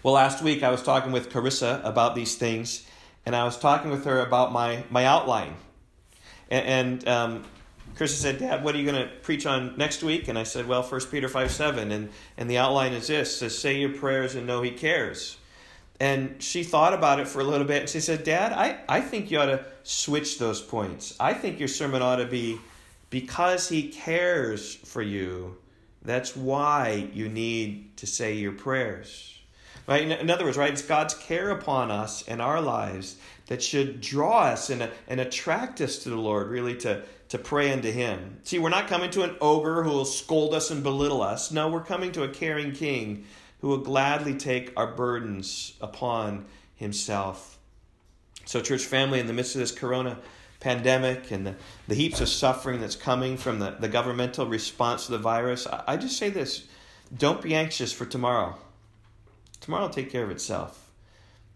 Well, 0.02 0.14
last 0.14 0.42
week 0.42 0.62
I 0.62 0.70
was 0.70 0.82
talking 0.82 1.12
with 1.12 1.30
Carissa 1.30 1.84
about 1.84 2.14
these 2.14 2.36
things, 2.36 2.86
and 3.26 3.34
I 3.34 3.44
was 3.44 3.58
talking 3.58 3.90
with 3.90 4.04
her 4.04 4.20
about 4.20 4.52
my, 4.52 4.84
my 4.90 5.04
outline. 5.04 5.56
And, 6.50 6.66
and 6.66 7.08
um, 7.08 7.44
Carissa 7.96 8.16
said, 8.16 8.38
Dad, 8.38 8.64
what 8.64 8.74
are 8.74 8.78
you 8.78 8.90
going 8.90 9.08
to 9.08 9.14
preach 9.22 9.46
on 9.46 9.76
next 9.76 10.02
week? 10.02 10.28
And 10.28 10.38
I 10.38 10.42
said, 10.42 10.66
Well, 10.66 10.82
1 10.82 11.00
Peter 11.10 11.28
5 11.28 11.50
7. 11.50 11.92
And, 11.92 12.10
and 12.36 12.50
the 12.50 12.58
outline 12.58 12.92
is 12.92 13.06
this 13.06 13.38
says, 13.38 13.56
Say 13.56 13.78
your 13.78 13.90
prayers 13.90 14.34
and 14.34 14.46
know 14.46 14.62
He 14.62 14.72
cares. 14.72 15.38
And 16.00 16.42
she 16.42 16.64
thought 16.64 16.92
about 16.92 17.20
it 17.20 17.28
for 17.28 17.40
a 17.40 17.44
little 17.44 17.66
bit 17.66 17.82
and 17.82 17.88
she 17.88 18.00
said, 18.00 18.24
Dad, 18.24 18.52
I, 18.52 18.78
I 18.88 19.00
think 19.00 19.30
you 19.30 19.38
ought 19.38 19.46
to 19.46 19.64
switch 19.84 20.38
those 20.38 20.60
points. 20.60 21.14
I 21.20 21.34
think 21.34 21.60
your 21.60 21.68
sermon 21.68 22.02
ought 22.02 22.16
to 22.16 22.26
be 22.26 22.58
because 23.10 23.68
He 23.68 23.88
cares 23.88 24.74
for 24.74 25.02
you 25.02 25.56
that's 26.04 26.36
why 26.36 27.08
you 27.12 27.28
need 27.28 27.96
to 27.96 28.06
say 28.06 28.34
your 28.34 28.52
prayers. 28.52 29.30
Right? 29.86 30.02
In 30.02 30.30
other 30.30 30.44
words, 30.44 30.56
right, 30.56 30.72
it's 30.72 30.82
God's 30.82 31.14
care 31.14 31.50
upon 31.50 31.90
us 31.90 32.26
and 32.26 32.40
our 32.40 32.60
lives 32.60 33.16
that 33.46 33.62
should 33.62 34.00
draw 34.00 34.44
us 34.44 34.70
and, 34.70 34.90
and 35.08 35.20
attract 35.20 35.80
us 35.80 35.98
to 36.00 36.10
the 36.10 36.16
Lord, 36.16 36.48
really 36.48 36.74
to, 36.76 37.02
to 37.28 37.38
pray 37.38 37.70
unto 37.70 37.90
Him. 37.90 38.38
See, 38.44 38.58
we're 38.58 38.70
not 38.70 38.88
coming 38.88 39.10
to 39.10 39.22
an 39.22 39.36
ogre 39.40 39.82
who 39.82 39.90
will 39.90 40.06
scold 40.06 40.54
us 40.54 40.70
and 40.70 40.82
belittle 40.82 41.20
us. 41.20 41.50
No, 41.50 41.68
we're 41.68 41.84
coming 41.84 42.12
to 42.12 42.22
a 42.22 42.28
caring 42.28 42.72
King 42.72 43.26
who 43.60 43.68
will 43.68 43.78
gladly 43.78 44.34
take 44.34 44.72
our 44.76 44.94
burdens 44.94 45.74
upon 45.82 46.46
Himself. 46.76 47.58
So, 48.46 48.60
church 48.60 48.84
family, 48.84 49.20
in 49.20 49.26
the 49.26 49.32
midst 49.32 49.54
of 49.54 49.60
this 49.60 49.72
corona 49.72 50.18
pandemic 50.64 51.30
and 51.30 51.46
the, 51.46 51.54
the 51.88 51.94
heaps 51.94 52.22
of 52.22 52.28
suffering 52.28 52.80
that's 52.80 52.96
coming 52.96 53.36
from 53.36 53.58
the, 53.58 53.76
the 53.78 53.88
governmental 53.88 54.46
response 54.46 55.06
to 55.06 55.12
the 55.12 55.18
virus, 55.18 55.66
I, 55.66 55.84
I 55.88 55.96
just 55.98 56.16
say 56.16 56.30
this 56.30 56.66
don't 57.14 57.42
be 57.42 57.54
anxious 57.54 57.92
for 57.92 58.06
tomorrow. 58.06 58.56
Tomorrow 59.60 59.84
will 59.84 59.90
take 59.90 60.10
care 60.10 60.24
of 60.24 60.30
itself. 60.30 60.90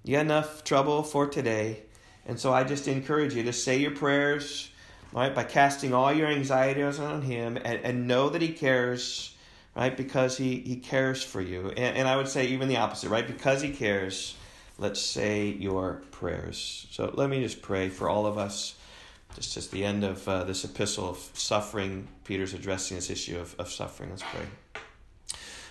You 0.05 0.17
got 0.17 0.27
enough 0.27 0.63
trouble 0.63 1.03
for 1.03 1.27
today. 1.27 1.83
And 2.27 2.39
so 2.39 2.53
I 2.53 2.65
just 2.65 2.87
encourage 2.87 3.35
you 3.35 3.43
to 3.45 3.53
say 3.53 3.79
your 3.79 3.93
prayers, 3.93 4.71
right, 5.13 5.35
by 5.35 5.45
casting 5.45 5.95
all 5.95 6.13
your 6.13 6.29
anxieties 6.29 7.01
on 7.01 7.23
Him 7.23 7.57
and, 7.57 7.81
and 7.83 8.07
know 8.07 8.29
that 8.29 8.43
He 8.43 8.53
cares, 8.53 9.35
right, 9.75 9.97
because 9.97 10.37
He, 10.37 10.61
he 10.61 10.77
cares 10.77 11.23
for 11.23 11.41
you. 11.41 11.71
And, 11.71 11.97
and 11.97 12.09
I 12.09 12.17
would 12.17 12.29
say 12.29 12.49
even 12.49 12.69
the 12.69 12.77
opposite, 12.77 13.09
right, 13.09 13.27
because 13.27 13.63
He 13.63 13.71
cares, 13.71 14.37
let's 14.77 15.01
say 15.01 15.49
your 15.49 16.03
prayers. 16.11 16.87
So 16.91 17.11
let 17.15 17.31
me 17.31 17.43
just 17.43 17.63
pray 17.63 17.89
for 17.89 18.11
all 18.11 18.27
of 18.27 18.37
us 18.37 18.75
just 19.35 19.57
as 19.57 19.69
the 19.69 19.85
end 19.85 20.05
of 20.05 20.27
uh, 20.29 20.45
this 20.45 20.65
epistle 20.65 21.09
of 21.09 21.19
suffering, 21.35 22.09
Peter's 22.25 22.55
addressing 22.55 22.97
this 22.97 23.11
issue 23.11 23.39
of, 23.39 23.55
of 23.59 23.71
suffering. 23.71 24.11
Let's 24.11 24.23
pray. 24.23 24.47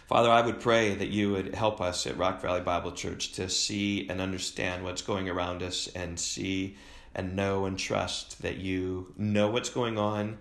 Father, 0.08 0.30
I 0.30 0.40
would 0.40 0.62
pray 0.62 0.96
that 0.96 1.10
you 1.10 1.34
would 1.34 1.54
help 1.54 1.82
us 1.82 2.08
at 2.08 2.18
Rock 2.18 2.42
Valley 2.42 2.62
Bible 2.62 2.94
Church 2.94 3.34
to 3.34 3.50
see 3.50 4.08
and 4.10 4.22
understand 4.22 4.86
what's 4.86 5.02
going 5.02 5.28
around 5.28 5.62
us 5.62 5.88
and 5.88 6.18
see 6.18 6.78
and 7.14 7.36
know 7.36 7.66
and 7.66 7.78
trust 7.78 8.42
that 8.42 8.56
you 8.56 9.14
know 9.18 9.50
what's 9.50 9.70
going 9.70 9.98
on. 9.98 10.38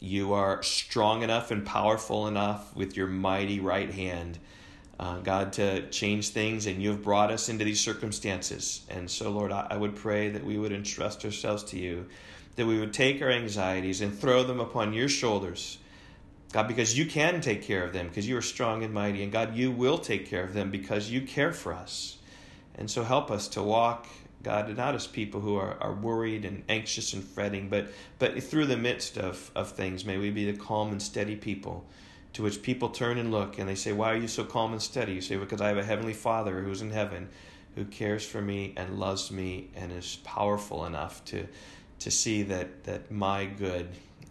You 0.00 0.32
are 0.32 0.62
strong 0.62 1.22
enough 1.22 1.50
and 1.50 1.66
powerful 1.66 2.26
enough 2.26 2.74
with 2.74 2.96
your 2.96 3.06
mighty 3.06 3.60
right 3.60 3.92
hand, 3.92 4.38
uh, 4.98 5.18
God, 5.18 5.52
to 5.54 5.88
change 5.90 6.30
things, 6.30 6.66
and 6.66 6.82
you 6.82 6.88
have 6.90 7.02
brought 7.02 7.30
us 7.30 7.50
into 7.50 7.64
these 7.64 7.80
circumstances. 7.80 8.80
And 8.88 9.10
so, 9.10 9.30
Lord, 9.30 9.52
I, 9.52 9.66
I 9.70 9.76
would 9.76 9.94
pray 9.94 10.30
that 10.30 10.44
we 10.44 10.56
would 10.56 10.72
entrust 10.72 11.24
ourselves 11.24 11.64
to 11.64 11.78
you 11.78 12.06
that 12.56 12.66
we 12.66 12.78
would 12.78 12.92
take 12.92 13.22
our 13.22 13.30
anxieties 13.30 14.00
and 14.00 14.16
throw 14.16 14.42
them 14.42 14.60
upon 14.60 14.92
your 14.92 15.08
shoulders. 15.08 15.78
God, 16.52 16.68
because 16.68 16.98
you 16.98 17.06
can 17.06 17.40
take 17.40 17.62
care 17.62 17.84
of 17.84 17.92
them, 17.92 18.08
because 18.08 18.28
you 18.28 18.36
are 18.36 18.42
strong 18.42 18.82
and 18.82 18.92
mighty. 18.92 19.22
And 19.22 19.32
God, 19.32 19.56
you 19.56 19.70
will 19.70 19.98
take 19.98 20.26
care 20.26 20.44
of 20.44 20.52
them 20.52 20.70
because 20.70 21.10
you 21.10 21.22
care 21.22 21.52
for 21.52 21.72
us. 21.72 22.18
And 22.74 22.90
so 22.90 23.04
help 23.04 23.30
us 23.30 23.48
to 23.48 23.62
walk, 23.62 24.06
God, 24.42 24.76
not 24.76 24.94
as 24.94 25.06
people 25.06 25.40
who 25.40 25.56
are, 25.56 25.78
are 25.80 25.94
worried 25.94 26.44
and 26.44 26.62
anxious 26.68 27.14
and 27.14 27.24
fretting, 27.24 27.68
but, 27.68 27.88
but 28.18 28.42
through 28.42 28.66
the 28.66 28.76
midst 28.76 29.16
of, 29.16 29.50
of 29.54 29.72
things, 29.72 30.04
may 30.04 30.18
we 30.18 30.30
be 30.30 30.50
the 30.50 30.58
calm 30.58 30.90
and 30.90 31.00
steady 31.00 31.36
people 31.36 31.86
to 32.34 32.42
which 32.42 32.62
people 32.62 32.88
turn 32.88 33.18
and 33.18 33.30
look 33.30 33.58
and 33.58 33.68
they 33.68 33.74
say, 33.74 33.92
Why 33.92 34.12
are 34.12 34.16
you 34.16 34.28
so 34.28 34.44
calm 34.44 34.72
and 34.72 34.82
steady? 34.82 35.14
You 35.14 35.20
say, 35.20 35.36
Because 35.36 35.60
I 35.60 35.68
have 35.68 35.78
a 35.78 35.84
heavenly 35.84 36.14
Father 36.14 36.62
who's 36.62 36.82
in 36.82 36.90
heaven 36.90 37.28
who 37.74 37.84
cares 37.84 38.24
for 38.24 38.40
me 38.40 38.74
and 38.76 38.98
loves 38.98 39.30
me 39.30 39.70
and 39.74 39.92
is 39.92 40.16
powerful 40.24 40.84
enough 40.84 41.24
to 41.26 41.46
to 42.02 42.10
see 42.10 42.42
that 42.44 42.84
that 42.84 43.10
my 43.10 43.44
good 43.44 43.88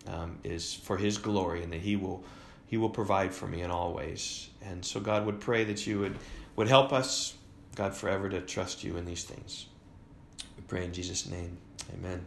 um, 0.07 0.37
is 0.43 0.73
for 0.73 0.97
His 0.97 1.17
glory 1.17 1.63
and 1.63 1.73
that 1.73 1.81
He 1.81 1.95
will 1.95 2.23
He 2.67 2.77
will 2.77 2.89
provide 2.89 3.33
for 3.33 3.47
me 3.47 3.61
in 3.61 3.71
all 3.71 3.93
ways. 3.93 4.49
And 4.63 4.83
so 4.85 4.99
God 4.99 5.25
would 5.25 5.39
pray 5.39 5.63
that 5.65 5.85
you 5.87 5.99
would 5.99 6.17
would 6.55 6.67
help 6.67 6.93
us, 6.93 7.35
God, 7.75 7.95
forever 7.95 8.29
to 8.29 8.41
trust 8.41 8.83
you 8.83 8.97
in 8.97 9.05
these 9.05 9.23
things. 9.23 9.67
We 10.57 10.63
pray 10.67 10.85
in 10.85 10.93
Jesus' 10.93 11.27
name. 11.27 11.57
Amen. 11.93 12.25